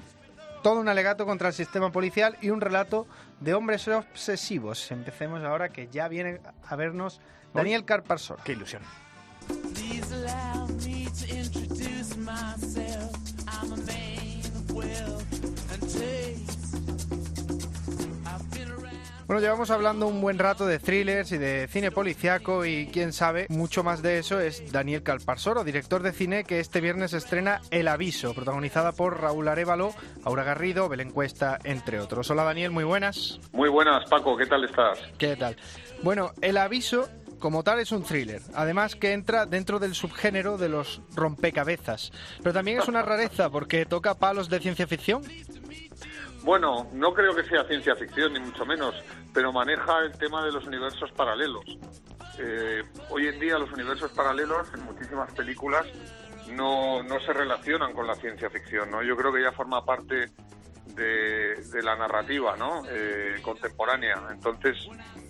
Todo 0.64 0.80
un 0.80 0.90
alegato 0.90 1.26
contra 1.26 1.50
el 1.50 1.54
sistema 1.54 1.92
policial 1.92 2.38
y 2.42 2.50
un 2.50 2.62
relato 2.62 3.06
de 3.40 3.54
hombres 3.54 3.88
obsesivos. 3.88 4.92
Empecemos 4.92 5.44
ahora 5.44 5.70
que 5.70 5.88
ya 5.92 6.08
viene 6.08 6.42
a 6.68 6.76
vernos 6.76 7.22
Daniel 7.54 7.86
Carparsor. 7.86 8.40
Qué 8.44 8.54
ilusión. 8.54 8.82
Bueno, 19.28 19.42
llevamos 19.42 19.72
hablando 19.72 20.06
un 20.06 20.22
buen 20.22 20.38
rato 20.38 20.68
de 20.68 20.78
thrillers 20.78 21.32
y 21.32 21.40
de 21.40 21.68
cine 21.68 21.90
policiaco 21.90 22.64
y 22.64 22.86
quién 22.94 23.12
sabe, 23.12 23.48
mucho 23.50 23.84
más 23.84 24.04
de 24.04 24.20
eso 24.20 24.40
es 24.40 24.72
Daniel 24.72 25.02
Calparsoro, 25.02 25.64
director 25.64 26.04
de 26.04 26.12
cine 26.12 26.44
que 26.44 26.60
este 26.60 26.80
viernes 26.80 27.12
estrena 27.14 27.60
El 27.72 27.88
Aviso, 27.88 28.36
protagonizada 28.36 28.92
por 28.92 29.20
Raúl 29.20 29.48
Arevalo, 29.48 29.96
Aura 30.24 30.44
Garrido, 30.44 30.88
Belén 30.90 31.10
Cuesta, 31.10 31.58
entre 31.64 32.00
otros. 32.00 32.30
Hola 32.30 32.44
Daniel, 32.44 32.70
muy 32.70 32.84
buenas. 32.84 33.40
Muy 33.52 33.70
buenas, 33.70 34.08
Paco, 34.08 34.38
¿qué 34.38 34.46
tal 34.46 34.64
estás? 34.64 35.00
¿Qué 35.18 35.36
tal? 35.36 35.58
Bueno, 36.04 36.30
El 36.42 36.58
Aviso 36.58 37.10
como 37.40 37.64
tal 37.64 37.80
es 37.80 37.92
un 37.92 38.04
thriller, 38.04 38.42
además 38.54 38.96
que 38.96 39.14
entra 39.14 39.46
dentro 39.46 39.80
del 39.80 39.94
subgénero 39.94 40.58
de 40.58 40.70
los 40.70 41.02
rompecabezas, 41.16 42.12
pero 42.42 42.54
también 42.54 42.80
es 42.80 42.88
una 42.88 43.02
rareza 43.02 43.50
porque 43.50 43.86
toca 43.86 44.16
palos 44.16 44.50
de 44.50 44.60
ciencia 44.60 44.88
ficción. 44.88 45.24
Bueno, 46.46 46.88
no 46.94 47.12
creo 47.12 47.34
que 47.36 47.44
sea 47.44 47.64
ciencia 47.64 47.96
ficción, 47.96 48.34
ni 48.34 48.40
mucho 48.40 48.68
menos, 48.68 48.94
pero 49.34 49.52
maneja 49.52 50.02
el 50.02 50.16
tema 50.16 50.46
de 50.46 50.52
los 50.52 50.68
universos 50.68 51.12
paralelos. 51.14 51.66
Eh, 52.38 52.84
hoy 53.10 53.28
en 53.28 53.40
día 53.40 53.58
los 53.58 53.72
universos 53.72 54.12
paralelos 54.12 54.72
en 54.76 54.84
muchísimas 54.84 55.32
películas 55.34 55.88
no, 56.52 57.02
no 57.02 57.20
se 57.22 57.34
relacionan 57.34 57.94
con 57.94 58.06
la 58.06 58.14
ciencia 58.14 58.52
ficción, 58.52 58.92
¿no? 58.92 59.02
Yo 59.02 59.18
creo 59.18 59.34
que 59.34 59.42
ya 59.42 59.54
forma 59.54 59.84
parte 59.84 60.34
de, 60.86 61.56
de 61.56 61.82
la 61.82 61.96
narrativa, 61.96 62.56
¿no? 62.56 62.84
Eh, 62.92 63.38
contemporánea. 63.42 64.22
Entonces, 64.30 64.78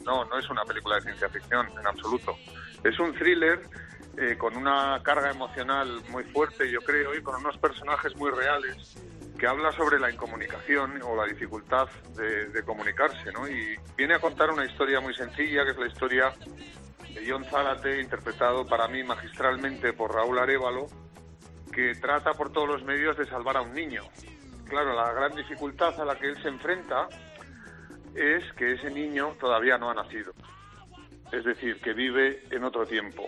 no, 0.03 0.25
no 0.25 0.37
es 0.37 0.49
una 0.49 0.65
película 0.65 0.97
de 0.97 1.03
ciencia 1.03 1.29
ficción 1.29 1.65
en 1.79 1.87
absoluto. 1.87 2.35
Es 2.83 2.99
un 2.99 3.13
thriller 3.13 3.61
eh, 4.17 4.35
con 4.37 4.57
una 4.57 4.99
carga 5.01 5.31
emocional 5.31 6.01
muy 6.09 6.25
fuerte, 6.25 6.69
yo 6.69 6.81
creo, 6.81 7.15
y 7.15 7.21
con 7.23 7.35
unos 7.35 7.57
personajes 7.57 8.13
muy 8.17 8.31
reales 8.31 8.97
que 9.37 9.47
habla 9.47 9.71
sobre 9.71 9.99
la 9.99 10.11
incomunicación 10.11 11.01
o 11.03 11.15
la 11.15 11.25
dificultad 11.25 11.87
de, 12.15 12.63
comunicarse, 12.63 13.31
¿no? 13.31 13.47
Y 13.47 13.75
viene 13.97 14.15
a 14.15 14.19
contar 14.19 14.49
una 14.49 14.65
historia 14.65 14.99
muy 14.99 15.13
sencilla, 15.13 15.63
que 15.65 15.71
es 15.71 15.77
la 15.77 15.87
historia 15.87 16.33
de 17.13 17.29
John 17.29 17.43
Zárate, 17.45 18.01
interpretado 18.01 18.65
para 18.65 18.87
mí 18.87 19.03
magistralmente 19.03 19.93
por 19.93 20.13
Raúl 20.13 20.39
Arevalo, 20.39 20.87
que 21.71 21.95
trata 21.95 22.33
por 22.33 22.51
todos 22.51 22.67
los 22.67 22.83
medios 22.83 23.17
de 23.17 23.25
salvar 23.25 23.57
a 23.57 23.61
un 23.61 23.73
niño. 23.73 24.03
Claro, 24.67 24.93
la 24.95 25.11
gran 25.11 25.35
dificultad 25.35 25.99
a 25.99 26.05
la 26.05 26.15
que 26.15 26.27
él 26.27 26.41
se 26.41 26.47
enfrenta 26.47 27.07
es 28.15 28.43
que 28.53 28.73
ese 28.73 28.89
niño 28.89 29.35
todavía 29.39 29.77
no 29.77 29.89
ha 29.89 29.93
nacido. 29.93 30.33
Es 31.31 31.43
decir, 31.43 31.81
que 31.81 31.93
vive 31.93 32.43
en 32.49 32.63
otro 32.63 32.85
tiempo, 32.85 33.27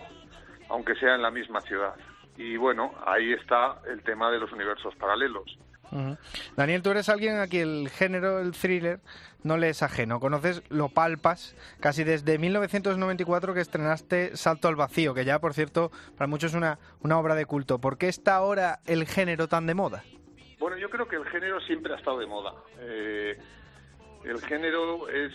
aunque 0.70 0.94
sea 0.94 1.14
en 1.14 1.22
la 1.22 1.30
misma 1.30 1.60
ciudad. 1.60 1.94
Y 2.36 2.56
bueno, 2.56 2.94
ahí 3.04 3.32
está 3.32 3.80
el 3.86 4.02
tema 4.02 4.30
de 4.30 4.38
los 4.38 4.50
universos 4.52 4.94
paralelos. 4.96 5.58
Daniel, 6.56 6.82
tú 6.82 6.90
eres 6.90 7.08
alguien 7.08 7.38
a 7.38 7.46
quien 7.46 7.68
el 7.68 7.88
género, 7.88 8.40
el 8.40 8.52
thriller, 8.52 9.00
no 9.42 9.56
le 9.56 9.70
es 9.70 9.82
ajeno. 9.82 10.20
Conoces, 10.20 10.62
lo 10.68 10.88
palpas, 10.88 11.56
casi 11.80 12.04
desde 12.04 12.38
1994 12.38 13.54
que 13.54 13.60
estrenaste 13.60 14.36
Salto 14.36 14.68
al 14.68 14.76
Vacío, 14.76 15.14
que 15.14 15.24
ya, 15.24 15.38
por 15.38 15.54
cierto, 15.54 15.90
para 16.16 16.28
muchos 16.28 16.52
es 16.52 16.56
una, 16.56 16.78
una 17.00 17.18
obra 17.18 17.34
de 17.34 17.46
culto. 17.46 17.78
¿Por 17.78 17.98
qué 17.98 18.08
está 18.08 18.36
ahora 18.36 18.80
el 18.86 19.06
género 19.06 19.48
tan 19.48 19.66
de 19.66 19.74
moda? 19.74 20.04
Bueno, 20.58 20.76
yo 20.76 20.90
creo 20.90 21.06
que 21.06 21.16
el 21.16 21.24
género 21.26 21.60
siempre 21.60 21.94
ha 21.94 21.96
estado 21.96 22.18
de 22.18 22.26
moda. 22.26 22.52
Eh, 22.80 23.38
el 24.24 24.40
género 24.40 25.08
es 25.08 25.32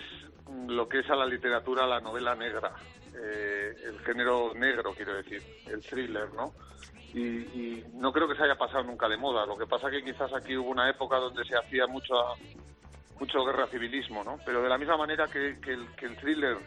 lo 0.67 0.87
que 0.89 0.99
es 0.99 1.09
a 1.09 1.15
la 1.15 1.25
literatura 1.25 1.87
la 1.87 2.01
novela 2.01 2.35
negra. 2.35 2.73
Eh, 3.15 3.75
el 3.85 3.99
género 3.99 4.53
negro, 4.53 4.93
quiero 4.95 5.15
decir, 5.15 5.41
el 5.67 5.81
thriller, 5.81 6.33
¿no? 6.33 6.53
Y, 7.13 7.19
y 7.19 7.85
no 7.93 8.11
creo 8.11 8.27
que 8.27 8.35
se 8.35 8.43
haya 8.43 8.55
pasado 8.55 8.83
nunca 8.83 9.07
de 9.07 9.17
moda. 9.17 9.45
Lo 9.45 9.57
que 9.57 9.67
pasa 9.67 9.89
que 9.91 10.03
quizás 10.03 10.33
aquí 10.33 10.57
hubo 10.57 10.69
una 10.71 10.89
época 10.89 11.17
donde 11.17 11.45
se 11.45 11.55
hacía 11.55 11.85
mucho, 11.85 12.15
mucho 13.19 13.45
guerra 13.45 13.67
civilismo, 13.67 14.23
¿no? 14.23 14.39
Pero 14.45 14.61
de 14.61 14.69
la 14.69 14.77
misma 14.77 14.97
manera 14.97 15.27
que, 15.27 15.57
el, 15.67 16.17
thriller 16.17 16.57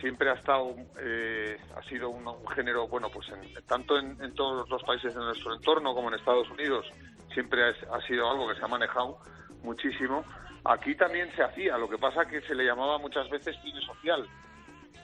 siempre 0.00 0.30
ha 0.30 0.34
estado 0.34 0.74
eh, 1.00 1.58
ha 1.76 1.82
sido 1.82 2.10
un, 2.10 2.24
género 2.54 2.86
bueno 2.88 3.08
pues 3.10 3.26
en- 3.30 3.54
tanto 3.66 3.98
en, 3.98 4.22
en 4.22 4.34
todos 4.34 4.68
los 4.68 4.82
países 4.84 5.14
de 5.14 5.20
nuestro 5.20 5.54
entorno 5.54 5.94
como 5.94 6.08
en 6.08 6.14
Estados 6.14 6.48
Unidos 6.50 6.86
siempre 7.32 7.64
ha, 7.64 7.68
ha 7.96 8.00
sido 8.02 8.30
algo 8.30 8.46
que 8.48 8.54
se 8.54 8.64
ha 8.64 8.68
manejado 8.68 9.18
muchísimo 9.62 10.24
aquí 10.64 10.94
también 10.94 11.34
se 11.34 11.42
hacía 11.42 11.78
lo 11.78 11.88
que 11.88 11.96
pasa 11.96 12.26
que 12.26 12.42
se 12.42 12.54
le 12.54 12.64
llamaba 12.66 12.98
muchas 12.98 13.30
veces 13.30 13.56
cine 13.62 13.80
social 13.80 14.28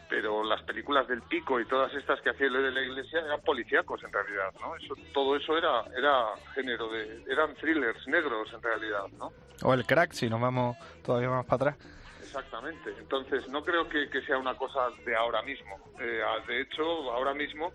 pero 0.08 0.44
las 0.44 0.62
películas 0.62 1.06
del 1.08 1.22
pico 1.22 1.60
y 1.60 1.66
todas 1.66 1.92
estas 1.94 2.20
que 2.20 2.30
hacía 2.30 2.46
el 2.46 2.52
de 2.52 2.70
la 2.70 2.82
iglesia 2.82 3.20
eran 3.20 3.40
policíacos 3.40 4.02
en 4.04 4.12
realidad 4.12 4.52
no 4.60 4.76
eso 4.76 4.94
todo 5.12 5.36
eso 5.36 5.56
era 5.56 5.84
era 5.96 6.28
género 6.54 6.88
de 6.88 7.24
eran 7.28 7.54
thrillers 7.54 8.06
negros 8.08 8.52
en 8.52 8.62
realidad 8.62 9.04
no 9.18 9.32
O 9.62 9.72
el 9.72 9.84
crack, 9.86 10.12
si 10.12 10.28
nos 10.28 10.40
vamos 10.40 10.76
todavía 11.02 11.30
más 11.30 11.46
para 11.46 11.70
atrás. 11.70 11.88
Exactamente. 12.20 12.92
Entonces, 12.98 13.48
no 13.48 13.62
creo 13.64 13.88
que, 13.88 14.10
que 14.10 14.20
sea 14.22 14.38
una 14.38 14.56
cosa 14.56 14.88
de 15.06 15.14
ahora 15.14 15.42
mismo. 15.42 15.78
Eh, 16.00 16.20
de 16.48 16.60
hecho, 16.62 16.82
ahora 17.12 17.32
mismo 17.32 17.72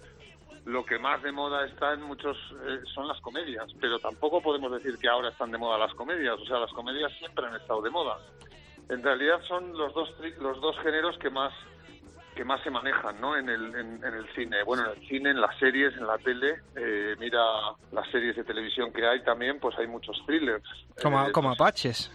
lo 0.65 0.85
que 0.85 0.99
más 0.99 1.23
de 1.23 1.31
moda 1.31 1.65
está 1.65 1.93
en 1.93 2.01
muchos 2.01 2.35
eh, 2.67 2.79
son 2.93 3.07
las 3.07 3.19
comedias, 3.21 3.71
pero 3.79 3.99
tampoco 3.99 4.41
podemos 4.41 4.71
decir 4.71 4.97
que 4.99 5.07
ahora 5.07 5.29
están 5.29 5.51
de 5.51 5.57
moda 5.57 5.77
las 5.77 5.93
comedias. 5.93 6.37
O 6.39 6.45
sea, 6.45 6.59
las 6.59 6.71
comedias 6.73 7.11
siempre 7.17 7.45
han 7.45 7.55
estado 7.55 7.81
de 7.81 7.89
moda. 7.89 8.17
En 8.89 9.01
realidad 9.01 9.39
son 9.47 9.77
los 9.77 9.93
dos 9.93 10.13
los 10.39 10.59
dos 10.59 10.77
géneros 10.79 11.17
que 11.19 11.29
más 11.29 11.53
que 12.39 12.45
más 12.45 12.63
se 12.63 12.69
manejan, 12.71 13.19
¿no? 13.19 13.35
En 13.35 13.49
el, 13.49 13.75
en, 13.75 14.01
en 14.01 14.13
el 14.13 14.25
cine. 14.33 14.63
Bueno, 14.63 14.85
en 14.85 14.97
el 14.97 15.07
cine, 15.09 15.31
en 15.31 15.41
las 15.41 15.57
series, 15.59 15.93
en 15.97 16.07
la 16.07 16.17
tele. 16.19 16.55
eh, 16.77 17.13
mira 17.19 17.41
las 17.91 18.09
series 18.11 18.33
de 18.37 18.45
televisión 18.45 18.93
que 18.93 19.05
hay 19.05 19.21
también, 19.25 19.59
pues 19.59 19.77
hay 19.77 19.87
muchos 19.87 20.15
thrillers. 20.25 20.63
Como, 21.03 21.21
Eh, 21.27 21.31
como 21.33 21.51
apaches. 21.51 22.09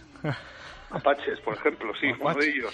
Apaches, 0.89 1.39
por 1.41 1.53
ejemplo, 1.53 1.93
sí, 2.01 2.07
uno 2.19 2.33
de 2.33 2.47
ellos. 2.49 2.73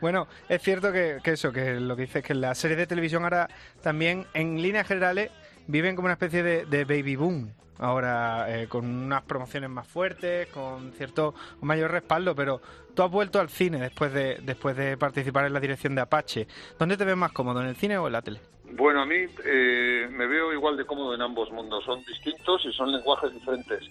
Bueno, 0.00 0.26
es 0.48 0.62
cierto 0.62 0.90
que, 0.92 1.18
que 1.22 1.32
eso, 1.32 1.52
que 1.52 1.78
lo 1.78 1.94
que 1.94 2.02
dices 2.02 2.16
es 2.16 2.22
que 2.24 2.34
las 2.34 2.56
series 2.56 2.78
de 2.78 2.86
televisión 2.86 3.22
ahora 3.24 3.48
también, 3.82 4.26
en 4.32 4.62
líneas 4.62 4.88
generales, 4.88 5.30
viven 5.66 5.96
como 5.96 6.06
una 6.06 6.14
especie 6.14 6.42
de, 6.42 6.84
baby 6.84 7.16
boom. 7.16 7.52
Ahora, 7.78 8.46
eh, 8.48 8.68
con 8.68 8.86
unas 8.86 9.22
promociones 9.22 9.68
más 9.68 9.88
fuertes, 9.88 10.46
con 10.48 10.92
cierto 10.92 11.34
mayor 11.62 11.90
respaldo, 11.90 12.34
pero 12.34 12.60
tú 12.94 13.02
has 13.02 13.10
vuelto 13.10 13.40
al 13.40 13.48
cine 13.48 13.80
después 13.80 14.12
de, 14.12 14.38
después 14.42 14.76
de 14.76 14.96
participar 14.96 15.46
en 15.46 15.52
la 15.52 15.58
dirección 15.58 15.94
de 15.94 16.02
Apache. 16.02 16.46
¿Dónde 16.78 16.96
te 16.96 17.04
ves 17.04 17.16
más 17.16 17.32
cómodo, 17.32 17.60
en 17.60 17.68
el 17.68 17.76
cine 17.76 17.98
o 17.98 18.06
en 18.06 18.12
la 18.12 18.22
tele? 18.22 18.40
Bueno, 18.74 19.02
a 19.02 19.06
mí 19.06 19.26
eh, 19.44 20.08
me 20.10 20.26
veo 20.26 20.52
igual 20.52 20.76
de 20.76 20.86
cómodo 20.86 21.14
en 21.14 21.22
ambos 21.22 21.50
mundos. 21.50 21.84
Son 21.84 22.02
distintos 22.04 22.64
y 22.64 22.72
son 22.72 22.92
lenguajes 22.92 23.32
diferentes. 23.32 23.82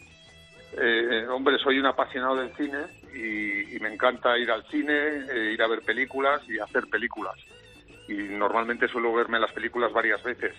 Eh, 0.73 1.27
hombre, 1.29 1.57
soy 1.59 1.79
un 1.79 1.85
apasionado 1.85 2.37
del 2.37 2.55
cine 2.55 2.79
y, 3.13 3.75
y 3.75 3.79
me 3.79 3.93
encanta 3.93 4.37
ir 4.37 4.49
al 4.49 4.63
cine, 4.67 4.93
eh, 5.29 5.51
ir 5.53 5.61
a 5.61 5.67
ver 5.67 5.81
películas 5.81 6.41
y 6.49 6.59
hacer 6.59 6.87
películas. 6.87 7.35
Y 8.07 8.13
normalmente 8.13 8.87
suelo 8.87 9.13
verme 9.13 9.39
las 9.39 9.51
películas 9.51 9.91
varias 9.91 10.23
veces. 10.23 10.55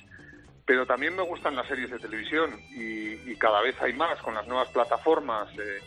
Pero 0.64 0.86
también 0.86 1.16
me 1.16 1.22
gustan 1.22 1.56
las 1.56 1.66
series 1.66 1.90
de 1.90 1.98
televisión 1.98 2.60
y, 2.70 3.14
y 3.30 3.36
cada 3.36 3.60
vez 3.62 3.74
hay 3.82 3.92
más 3.94 4.20
con 4.22 4.34
las 4.34 4.46
nuevas 4.46 4.68
plataformas, 4.68 5.48
eh, 5.58 5.80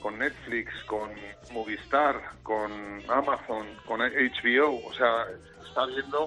con 0.00 0.18
Netflix, 0.18 0.72
con 0.86 1.10
Movistar, 1.52 2.20
con 2.42 2.70
Amazon, 3.08 3.66
con 3.86 4.00
HBO. 4.00 4.84
O 4.86 4.92
sea, 4.94 5.24
está 5.66 5.86
viendo 5.86 6.26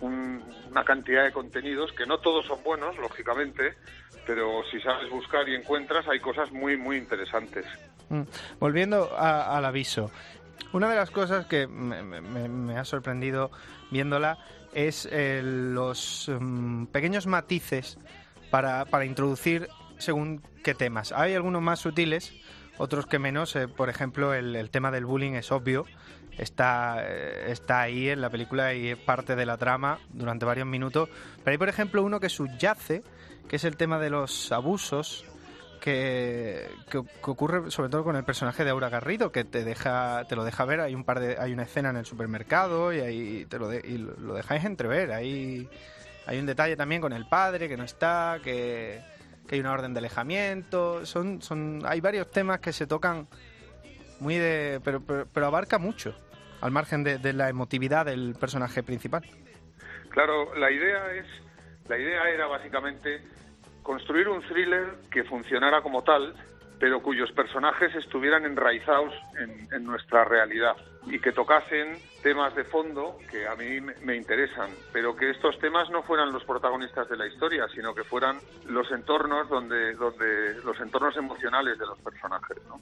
un- 0.00 0.42
una 0.70 0.82
cantidad 0.84 1.24
de 1.24 1.32
contenidos 1.32 1.92
que 1.92 2.06
no 2.06 2.18
todos 2.18 2.46
son 2.46 2.62
buenos, 2.62 2.96
lógicamente, 2.98 3.74
pero 4.26 4.62
si 4.70 4.80
sabes 4.80 5.10
buscar 5.10 5.46
y 5.48 5.54
encuentras 5.56 6.08
hay 6.08 6.20
cosas 6.20 6.50
muy, 6.52 6.76
muy 6.78 6.96
interesantes. 6.96 7.66
Mm. 8.08 8.22
Volviendo 8.58 9.10
a- 9.16 9.56
al 9.58 9.64
aviso, 9.66 10.10
una 10.72 10.88
de 10.88 10.96
las 10.96 11.10
cosas 11.10 11.46
que 11.46 11.66
me, 11.66 12.02
me- 12.02 12.48
me 12.48 12.78
ha 12.78 12.84
sorprendido 12.84 13.50
viéndola 13.90 14.38
es 14.74 15.08
eh, 15.10 15.40
los 15.42 16.30
mm, 16.40 16.86
pequeños 16.86 17.26
matices 17.26 17.98
para, 18.50 18.84
para 18.84 19.04
introducir 19.04 19.68
según 19.98 20.42
qué 20.64 20.74
temas. 20.74 21.12
Hay 21.12 21.34
algunos 21.34 21.62
más 21.62 21.80
sutiles, 21.80 22.32
otros 22.78 23.06
que 23.06 23.18
menos. 23.18 23.54
eh, 23.56 23.68
por 23.68 23.88
ejemplo, 23.88 24.34
el, 24.34 24.56
el 24.56 24.70
tema 24.70 24.90
del 24.90 25.06
bullying 25.06 25.32
es 25.32 25.52
obvio. 25.52 25.86
Está, 26.38 26.98
eh, 27.00 27.50
está 27.50 27.82
ahí 27.82 28.08
en 28.08 28.20
la 28.20 28.30
película 28.30 28.72
y 28.74 28.88
es 28.88 28.98
parte 28.98 29.36
de 29.36 29.44
la 29.46 29.56
trama 29.58 29.98
durante 30.12 30.46
varios 30.46 30.66
minutos. 30.66 31.08
Pero 31.38 31.50
hay, 31.52 31.58
por 31.58 31.68
ejemplo, 31.68 32.02
uno 32.02 32.20
que 32.20 32.28
subyace, 32.28 33.02
que 33.48 33.56
es 33.56 33.64
el 33.64 33.76
tema 33.76 33.98
de 33.98 34.10
los 34.10 34.52
abusos 34.52 35.24
que, 35.80 36.68
ocurre 37.22 37.70
sobre 37.70 37.88
todo 37.88 38.04
con 38.04 38.14
el 38.16 38.24
personaje 38.24 38.64
de 38.64 38.70
Aura 38.70 38.88
Garrido, 38.88 39.32
que 39.32 39.44
te 39.44 39.64
deja, 39.64 40.24
te 40.28 40.36
lo 40.36 40.44
deja 40.44 40.64
ver, 40.64 40.80
hay 40.80 40.94
un 40.94 41.04
par 41.04 41.20
de, 41.20 41.36
hay 41.38 41.52
una 41.52 41.62
escena 41.64 41.90
en 41.90 41.96
el 41.96 42.04
supermercado 42.06 42.92
y 42.92 43.00
ahí 43.00 43.46
te 43.46 43.58
lo, 43.58 43.68
de- 43.68 43.82
y 43.84 43.98
lo, 43.98 44.34
dejáis 44.34 44.64
entrever. 44.64 45.12
Hay, 45.12 45.68
hay 46.26 46.38
un 46.38 46.46
detalle 46.46 46.76
también 46.76 47.00
con 47.00 47.12
el 47.12 47.26
padre 47.26 47.68
que 47.68 47.76
no 47.76 47.84
está, 47.84 48.38
que, 48.44 49.00
que 49.48 49.54
hay 49.56 49.60
una 49.60 49.72
orden 49.72 49.94
de 49.94 49.98
alejamiento. 49.98 51.04
Son, 51.06 51.42
son, 51.42 51.82
hay 51.86 52.00
varios 52.00 52.30
temas 52.30 52.60
que 52.60 52.72
se 52.72 52.86
tocan 52.86 53.26
muy 54.20 54.36
de. 54.36 54.80
pero, 54.84 55.00
pero, 55.00 55.26
pero 55.32 55.46
abarca 55.46 55.78
mucho, 55.78 56.14
al 56.60 56.70
margen 56.70 57.02
de, 57.02 57.18
de 57.18 57.32
la 57.32 57.48
emotividad 57.48 58.04
del 58.06 58.36
personaje 58.38 58.82
principal. 58.82 59.24
Claro, 60.10 60.54
la 60.56 60.70
idea 60.70 61.12
es, 61.14 61.26
la 61.88 61.96
idea 61.96 62.28
era 62.28 62.46
básicamente 62.46 63.22
construir 63.82 64.28
un 64.28 64.42
thriller 64.42 64.94
que 65.10 65.24
funcionara 65.24 65.82
como 65.82 66.02
tal, 66.02 66.34
pero 66.78 67.02
cuyos 67.02 67.30
personajes 67.32 67.94
estuvieran 67.94 68.44
enraizados 68.46 69.12
en, 69.38 69.68
en 69.72 69.84
nuestra 69.84 70.24
realidad 70.24 70.74
y 71.06 71.18
que 71.18 71.32
tocasen 71.32 71.98
temas 72.22 72.54
de 72.54 72.64
fondo 72.64 73.18
que 73.30 73.46
a 73.46 73.54
mí 73.54 73.80
me- 73.82 73.94
me 74.02 74.16
interesan, 74.16 74.70
pero 74.92 75.14
que 75.14 75.30
estos 75.30 75.58
temas 75.58 75.90
no 75.90 76.02
fueran 76.04 76.32
los 76.32 76.42
protagonistas 76.44 77.08
de 77.10 77.16
la 77.18 77.26
historia, 77.26 77.66
sino 77.74 77.94
que 77.94 78.04
fueran 78.04 78.40
los 78.66 78.90
entornos 78.92 79.48
donde, 79.50 79.94
donde 79.94 80.54
los 80.64 80.78
entornos 80.80 81.16
emocionales 81.18 81.78
de 81.78 81.86
los 81.86 81.98
personajes, 82.00 82.56
¿no? 82.66 82.80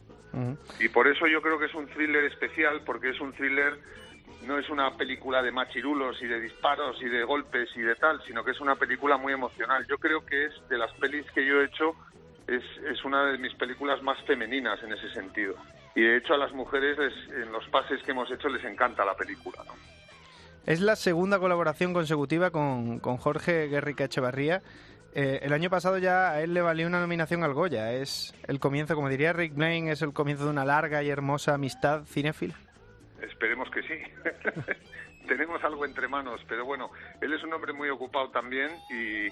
Y 0.80 0.88
por 0.90 1.08
eso 1.08 1.26
yo 1.26 1.42
creo 1.42 1.58
que 1.58 1.66
es 1.66 1.74
un 1.74 1.88
thriller 1.88 2.24
especial, 2.24 2.82
porque 2.87 3.11
es 3.11 3.20
un 3.20 3.32
thriller, 3.32 3.80
no 4.46 4.59
es 4.59 4.68
una 4.70 4.96
película 4.96 5.42
de 5.42 5.53
machirulos 5.53 6.20
y 6.22 6.27
de 6.27 6.40
disparos 6.40 7.01
y 7.03 7.09
de 7.09 7.24
golpes 7.24 7.68
y 7.77 7.81
de 7.81 7.94
tal, 7.96 8.22
sino 8.27 8.44
que 8.44 8.53
es 8.53 8.61
una 8.61 8.77
película 8.77 9.16
muy 9.16 9.33
emocional. 9.33 9.87
Yo 9.88 9.98
creo 9.98 10.24
que 10.24 10.46
es 10.46 10.53
de 10.68 10.79
las 10.79 10.92
pelis 10.94 11.27
que 11.33 11.44
yo 11.44 11.61
he 11.61 11.66
hecho, 11.66 11.94
es, 12.46 12.62
es 12.90 13.05
una 13.05 13.24
de 13.27 13.38
mis 13.38 13.55
películas 13.55 14.03
más 14.03 14.18
femeninas 14.27 14.83
en 14.83 14.92
ese 14.92 15.11
sentido. 15.11 15.55
Y 15.94 16.03
de 16.03 16.18
hecho 16.18 16.35
a 16.35 16.38
las 16.38 16.53
mujeres 16.53 16.96
en 17.31 17.51
los 17.53 17.66
pases 17.68 18.03
que 18.03 18.12
hemos 18.12 18.31
hecho 18.31 18.48
les 18.48 18.64
encanta 18.64 19.05
la 19.05 19.14
película. 19.14 19.64
Es 20.64 20.81
la 20.81 20.96
segunda 20.96 21.38
colaboración 21.38 21.92
consecutiva 21.92 22.51
con, 22.51 23.01
con 23.01 23.16
Jorge 23.16 23.68
Guerrica 23.68 24.05
Echevarría. 24.05 24.62
Eh, 25.14 25.40
el 25.42 25.53
año 25.53 25.70
pasado 25.70 25.98
ya 25.98 26.31
a 26.31 26.42
él 26.42 26.53
le 26.53 26.61
valió 26.61 26.87
una 26.87 27.01
nominación 27.01 27.42
al 27.42 27.55
Goya. 27.55 27.92
Es 27.92 28.35
el 28.46 28.61
comienzo, 28.61 28.94
como 28.94 29.09
diría 29.09 29.33
Rick 29.33 29.55
Blaine, 29.55 29.90
es 29.90 30.03
el 30.03 30.12
comienzo 30.12 30.44
de 30.44 30.51
una 30.51 30.64
larga 30.64 31.03
y 31.03 31.09
hermosa 31.09 31.55
amistad 31.55 32.05
cinéfila. 32.05 32.55
Esperemos 33.22 33.68
que 33.70 33.83
sí. 33.83 33.94
tenemos 35.28 35.62
algo 35.64 35.85
entre 35.85 36.09
manos, 36.09 36.40
pero 36.48 36.64
bueno, 36.64 36.90
él 37.20 37.33
es 37.33 37.42
un 37.42 37.52
hombre 37.52 37.72
muy 37.72 37.88
ocupado 37.90 38.31
también 38.31 38.70
y, 38.90 39.26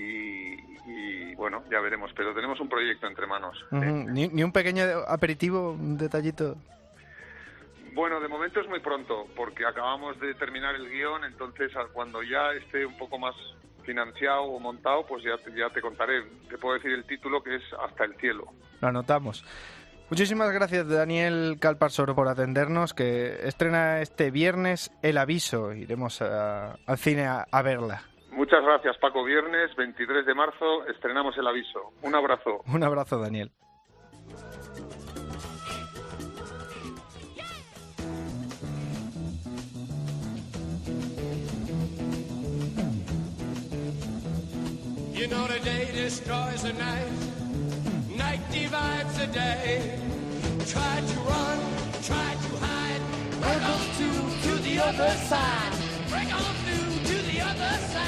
y, 0.00 0.54
y, 0.86 1.34
bueno, 1.34 1.62
ya 1.70 1.80
veremos, 1.80 2.10
pero 2.16 2.34
tenemos 2.34 2.58
un 2.60 2.68
proyecto 2.68 3.06
entre 3.06 3.26
manos. 3.26 3.56
Ni, 3.70 4.28
ni 4.28 4.42
un 4.42 4.52
pequeño 4.52 4.84
aperitivo, 5.06 5.72
un 5.72 5.96
detallito. 5.98 6.56
Bueno, 7.92 8.20
de 8.20 8.28
momento 8.28 8.60
es 8.60 8.68
muy 8.68 8.80
pronto, 8.80 9.26
porque 9.36 9.66
acabamos 9.66 10.18
de 10.20 10.34
terminar 10.34 10.74
el 10.76 10.88
guion, 10.88 11.24
entonces 11.24 11.74
a- 11.76 11.86
cuando 11.92 12.22
ya 12.22 12.52
esté 12.52 12.86
un 12.86 12.96
poco 12.96 13.18
más 13.18 13.34
financiado 13.84 14.42
o 14.44 14.60
montado, 14.60 15.04
pues 15.06 15.24
ya, 15.24 15.36
ya 15.56 15.70
te 15.70 15.80
contaré. 15.80 16.22
Te 16.48 16.56
puedo 16.58 16.74
decir 16.74 16.92
el 16.92 17.04
título 17.04 17.42
que 17.42 17.56
es 17.56 17.62
Hasta 17.84 18.04
el 18.04 18.14
cielo. 18.16 18.44
Lo 18.80 18.88
anotamos. 18.88 19.44
Muchísimas 20.10 20.50
gracias, 20.52 20.88
Daniel 20.88 21.56
Calparsoro, 21.60 22.14
por 22.16 22.26
atendernos, 22.28 22.94
que 22.94 23.46
estrena 23.46 24.00
este 24.00 24.30
viernes 24.32 24.90
El 25.02 25.18
Aviso. 25.18 25.72
Iremos 25.72 26.20
a- 26.20 26.74
al 26.86 26.98
cine 26.98 27.26
a, 27.26 27.46
a 27.50 27.62
verla. 27.62 28.02
Muchas 28.32 28.62
gracias, 28.64 28.96
Paco. 28.98 29.22
Viernes 29.24 29.74
23 29.76 30.26
de 30.26 30.34
marzo 30.34 30.86
estrenamos 30.88 31.36
el 31.38 31.46
aviso. 31.46 31.92
Un 32.02 32.14
abrazo. 32.14 32.62
Un 32.66 32.82
abrazo, 32.82 33.18
Daniel. 33.20 33.52
You 45.12 45.26
know 45.26 45.46
the 45.46 45.58
day 45.60 45.90
destroys 45.92 46.62
the 46.62 46.72
night, 46.72 47.08
day. 49.32 49.96
To 50.70 51.20
run, 51.20 51.58
to 52.02 52.12
hide, 52.60 53.02
to 54.42 54.62
the 54.62 54.80
other 54.80 55.10
side. 55.28 55.72
Break 56.10 56.34
on 56.34 56.54
through. 56.64 56.90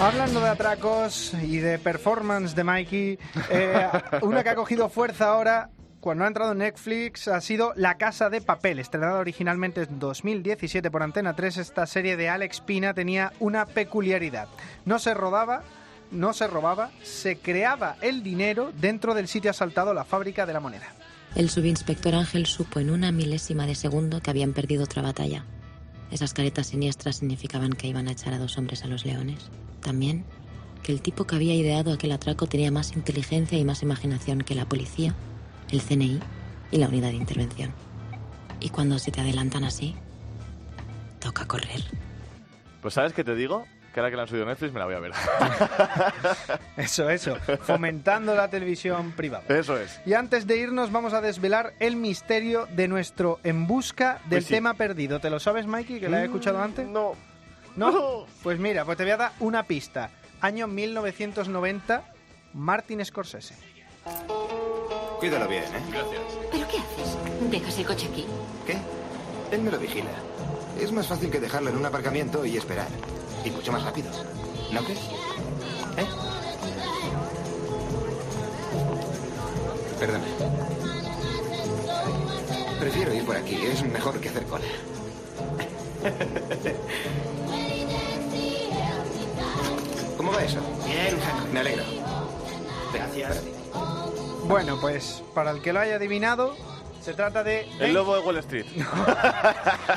Hablando 0.00 0.40
de 0.40 0.48
atracos 0.48 1.33
y 1.35 1.59
de 1.59 1.78
performance 1.78 2.55
de 2.57 2.64
Mikey, 2.64 3.18
eh, 3.50 3.88
una 4.22 4.42
que 4.42 4.50
ha 4.50 4.55
cogido 4.55 4.88
fuerza 4.88 5.28
ahora 5.28 5.70
cuando 6.00 6.24
ha 6.24 6.26
entrado 6.26 6.52
en 6.52 6.59
Netflix 6.59 7.28
ha 7.28 7.40
sido 7.40 7.72
La 7.76 7.96
Casa 7.98 8.28
de 8.28 8.40
Papel, 8.40 8.81
estrenada 8.81 9.20
originalmente 9.20 9.83
en 9.83 10.00
2017 10.00 10.90
por 10.90 11.05
Antena 11.05 11.37
3. 11.37 11.59
Esta 11.59 11.87
serie 11.87 12.16
de 12.16 12.28
Alex 12.28 12.61
Pina 12.61 12.94
tenía 12.94 13.33
una 13.38 13.66
peculiaridad. 13.66 14.48
No 14.85 14.98
se 14.98 15.14
rodaba, 15.14 15.62
no 16.12 16.33
se 16.33 16.46
robaba, 16.46 16.90
se 17.03 17.38
creaba 17.38 17.96
el 18.01 18.22
dinero 18.22 18.72
dentro 18.79 19.14
del 19.14 19.29
sitio 19.29 19.51
asaltado, 19.51 19.94
la 19.94 20.05
fábrica 20.05 20.46
de 20.46 20.53
la 20.53 20.61
moneda. 20.61 20.94
El 21.35 21.48
subinspector 21.48 22.14
Ángel 22.14 22.46
supo 22.46 22.79
en 22.79 22.90
una 22.90 23.11
milésima 23.11 23.66
de 23.66 23.75
segundo 23.75 24.20
que 24.20 24.31
habían 24.31 24.53
perdido 24.53 24.85
otra 24.85 25.03
batalla. 25.03 25.44
Esas 26.11 26.35
caretas 26.35 26.66
siniestras 26.66 27.16
significaban 27.16 27.72
que 27.72 27.88
iban 27.88 28.07
a 28.07 28.12
echar 28.12 28.35
a 28.35 28.38
dos 28.38 28.59
hombres 28.59 28.85
a 28.85 28.87
los 28.87 29.07
leones. 29.07 29.51
También 29.81 30.27
que 30.83 30.92
el 30.92 31.01
tipo 31.01 31.27
que 31.27 31.37
había 31.37 31.55
ideado 31.55 31.92
aquel 31.92 32.12
atraco 32.12 32.46
tenía 32.46 32.70
más 32.70 32.92
inteligencia 32.94 33.59
y 33.59 33.64
más 33.64 33.83
imaginación 33.83 34.42
que 34.42 34.55
la 34.55 34.66
policía, 34.66 35.14
el 35.70 35.81
CNI 35.81 36.20
y 36.70 36.77
la 36.77 36.88
unidad 36.88 37.11
de 37.11 37.16
intervención. 37.16 37.72
Y 38.61 38.68
cuando 38.68 38.98
se 38.98 39.11
te 39.11 39.20
adelantan 39.20 39.64
así, 39.64 39.94
toca 41.18 41.46
correr. 41.46 41.83
Pues 42.83 42.94
¿sabes 42.94 43.12
qué 43.12 43.25
te 43.25 43.35
digo? 43.35 43.64
Que 43.92 44.00
ahora 44.00 44.11
que 44.11 44.16
la 44.16 44.22
han 44.22 44.28
subido 44.28 44.46
Netflix 44.46 44.72
me 44.72 44.78
la 44.81 44.87
voy 44.87 44.94
a 44.94 45.00
ver. 45.00 45.12
Eso, 46.76 47.11
eso, 47.11 47.37
fomentando 47.62 48.35
la 48.35 48.48
televisión 48.48 49.12
privada. 49.12 49.44
Eso 49.48 49.76
es. 49.78 50.00
Y 50.07 50.14
antes 50.14 50.46
de 50.46 50.57
irnos 50.57 50.90
vamos 50.90 51.12
a 51.12 51.20
desvelar 51.20 51.74
el 51.78 51.96
misterio 51.96 52.66
de 52.74 52.88
nuestro 52.88 53.38
En 53.44 53.66
Busca 53.66 54.14
del 54.24 54.38
Pues 54.38 54.46
sí. 54.46 54.55
tema 54.55 54.74
perdido. 54.74 55.20
¿Te 55.20 55.28
lo 55.31 55.38
sabes, 55.38 55.66
Mikey, 55.66 56.00
que 56.00 56.09
la 56.09 56.22
he 56.22 56.24
escuchado 56.24 56.61
antes? 56.62 56.87
No. 56.88 57.12
¿No? 57.76 58.26
Pues 58.42 58.59
mira, 58.59 58.85
pues 58.85 58.96
te 58.96 59.05
voy 59.05 59.12
a 59.12 59.16
dar 59.18 59.33
una 59.40 59.62
pista. 59.64 60.11
Año 60.40 60.66
1990, 60.66 62.02
Martin 62.55 63.05
Scorsese. 63.05 63.55
Cuídalo 65.18 65.46
bien, 65.48 65.64
¿eh? 65.64 65.83
Gracias. 65.90 66.20
¿Pero 66.50 66.66
qué 66.68 66.78
haces? 66.78 67.50
¿Dejas 67.50 67.78
el 67.78 67.87
coche 67.87 68.09
aquí? 68.11 68.26
¿Qué? 68.66 68.76
Él 69.55 69.62
me 69.62 69.70
lo 69.70 69.78
vigila. 69.78 70.11
Es 70.81 70.90
más 70.92 71.07
fácil 71.07 71.31
que 71.31 71.38
dejarlo 71.38 71.70
en 71.70 71.76
un 71.76 71.87
aparcamiento 71.87 72.44
y 72.44 72.57
esperar. 72.57 72.88
Y 73.44 73.50
mucho 73.50 73.72
más 73.72 73.83
rápido. 73.83 74.09
¿No 74.70 74.85
crees? 74.85 75.00
¿Eh? 75.96 76.07
Perdona. 79.98 80.24
Prefiero 82.81 83.14
ir 83.14 83.24
por 83.24 83.37
aquí. 83.37 83.55
Es 83.55 83.83
mejor 83.85 84.20
que 84.20 84.28
hacer 84.28 84.44
cola. 84.46 84.64
¿Cómo 90.16 90.33
va 90.33 90.42
eso? 90.42 90.59
Bien, 90.87 91.16
Me 91.52 91.61
alegro. 91.61 91.85
Gracias. 92.92 93.42
Bueno, 94.44 94.78
pues 94.81 95.22
para 95.35 95.50
el 95.52 95.62
que 95.62 95.72
lo 95.72 95.81
haya 95.81 95.96
adivinado, 95.96 96.55
se 97.03 97.15
trata 97.15 97.43
de... 97.43 97.67
El 97.81 97.93
lobo 97.93 98.15
de 98.17 98.21
Wall 98.23 98.38
Street. 98.38 98.67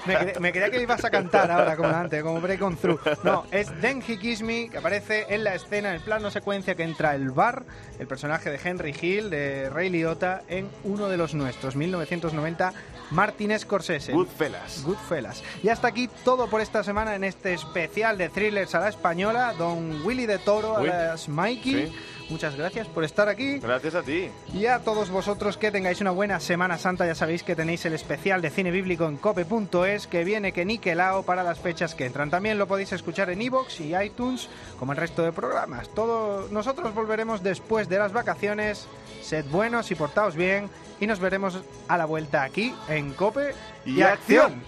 Me, 0.06 0.16
cre- 0.18 0.40
me 0.40 0.52
creía 0.52 0.70
que 0.70 0.82
ibas 0.82 1.04
a 1.06 1.10
cantar 1.10 1.50
ahora, 1.52 1.76
como 1.76 1.90
antes, 1.90 2.22
como 2.24 2.42
Break 2.42 2.62
On 2.62 2.76
Through. 2.76 3.00
No, 3.24 3.46
es 3.52 3.72
He 3.82 4.18
Kiss 4.20 4.42
Me, 4.42 4.70
que 4.70 4.78
aparece 4.78 5.26
en 5.30 5.44
la 5.44 5.56
escena, 5.56 5.90
en 5.90 5.96
el 5.96 6.02
plano 6.02 6.30
secuencia 6.32 6.76
que 6.76 6.84
entra 6.84 7.16
el 7.16 7.32
bar, 7.32 7.64
el 8.00 8.08
personaje 8.08 8.50
de 8.50 8.60
Henry 8.64 8.96
Hill, 9.00 9.30
de 9.30 9.70
Ray 9.70 9.90
Liotta, 9.90 10.42
en 10.48 10.70
uno 10.84 11.08
de 11.08 11.18
los 11.18 11.34
nuestros, 11.34 11.76
1990, 11.76 12.74
Martin 13.12 13.58
Scorsese. 13.60 14.12
Goodfellas. 14.14 14.84
Goodfellas. 14.84 15.44
Y 15.64 15.70
hasta 15.70 15.88
aquí 15.88 16.10
todo 16.24 16.48
por 16.50 16.62
esta 16.62 16.84
semana 16.84 17.16
en 17.16 17.24
este 17.24 17.54
especial 17.54 18.18
de 18.18 18.30
thrillers 18.30 18.74
a 18.76 18.80
la 18.80 18.90
española. 18.90 19.54
Don 19.58 20.04
Willy 20.04 20.26
de 20.26 20.40
Toro, 20.40 20.80
Uy. 20.80 20.90
alias 20.90 21.30
Mikey. 21.30 21.88
Sí. 21.88 21.96
Muchas 22.30 22.56
gracias 22.56 22.88
por 22.88 23.04
estar 23.04 23.30
aquí. 23.30 23.60
Gracias 23.60 23.94
a 23.94 24.02
ti. 24.02 24.30
Y 24.54 24.66
a 24.66 24.80
todos 24.80 25.10
vosotros 25.10 25.58
que 25.58 25.72
tengáis 25.72 26.02
una 26.02 26.12
buena 26.12 26.40
Semana 26.40 26.78
Santa, 26.78 27.06
ya 27.06 27.14
sabéis 27.14 27.44
que 27.44 27.56
tenéis 27.56 27.86
el 27.86 27.94
especial 27.94 28.42
de 28.42 28.50
cine 28.50 28.72
bíblico 28.72 29.06
en 29.06 29.18
cope.es 29.18 30.08
que 30.08 30.24
viene 30.24 30.52
que 30.52 30.66
niquelao 30.66 31.24
para 31.24 31.44
las 31.44 31.60
fechas 31.60 31.94
que 31.94 32.06
entran. 32.06 32.32
También 32.32 32.58
lo 32.58 32.68
podéis 32.68 32.92
escuchar 32.94 33.30
en 33.30 33.42
iVoox 33.42 33.80
y 33.82 33.96
iTunes, 33.96 34.50
como 34.80 34.94
el 34.94 34.98
resto 34.98 35.22
de 35.24 35.32
programas. 35.32 35.90
Todo, 35.90 36.48
nosotros 36.50 36.96
volveremos 36.96 37.44
después 37.44 37.88
de 37.90 38.00
las 38.00 38.12
vacaciones. 38.12 38.88
Sed 39.22 39.46
buenos 39.52 39.92
y 39.92 39.96
portaos 39.96 40.36
bien. 40.36 40.70
Y 41.00 41.08
nos 41.08 41.20
veremos 41.20 41.60
a 41.88 41.98
la 41.98 42.06
vuelta 42.06 42.44
aquí 42.44 42.74
en 42.88 43.14
Cope 43.14 43.54
y, 43.86 44.00
Y 44.00 44.02
acción. 44.02 44.46
acción. 44.46 44.64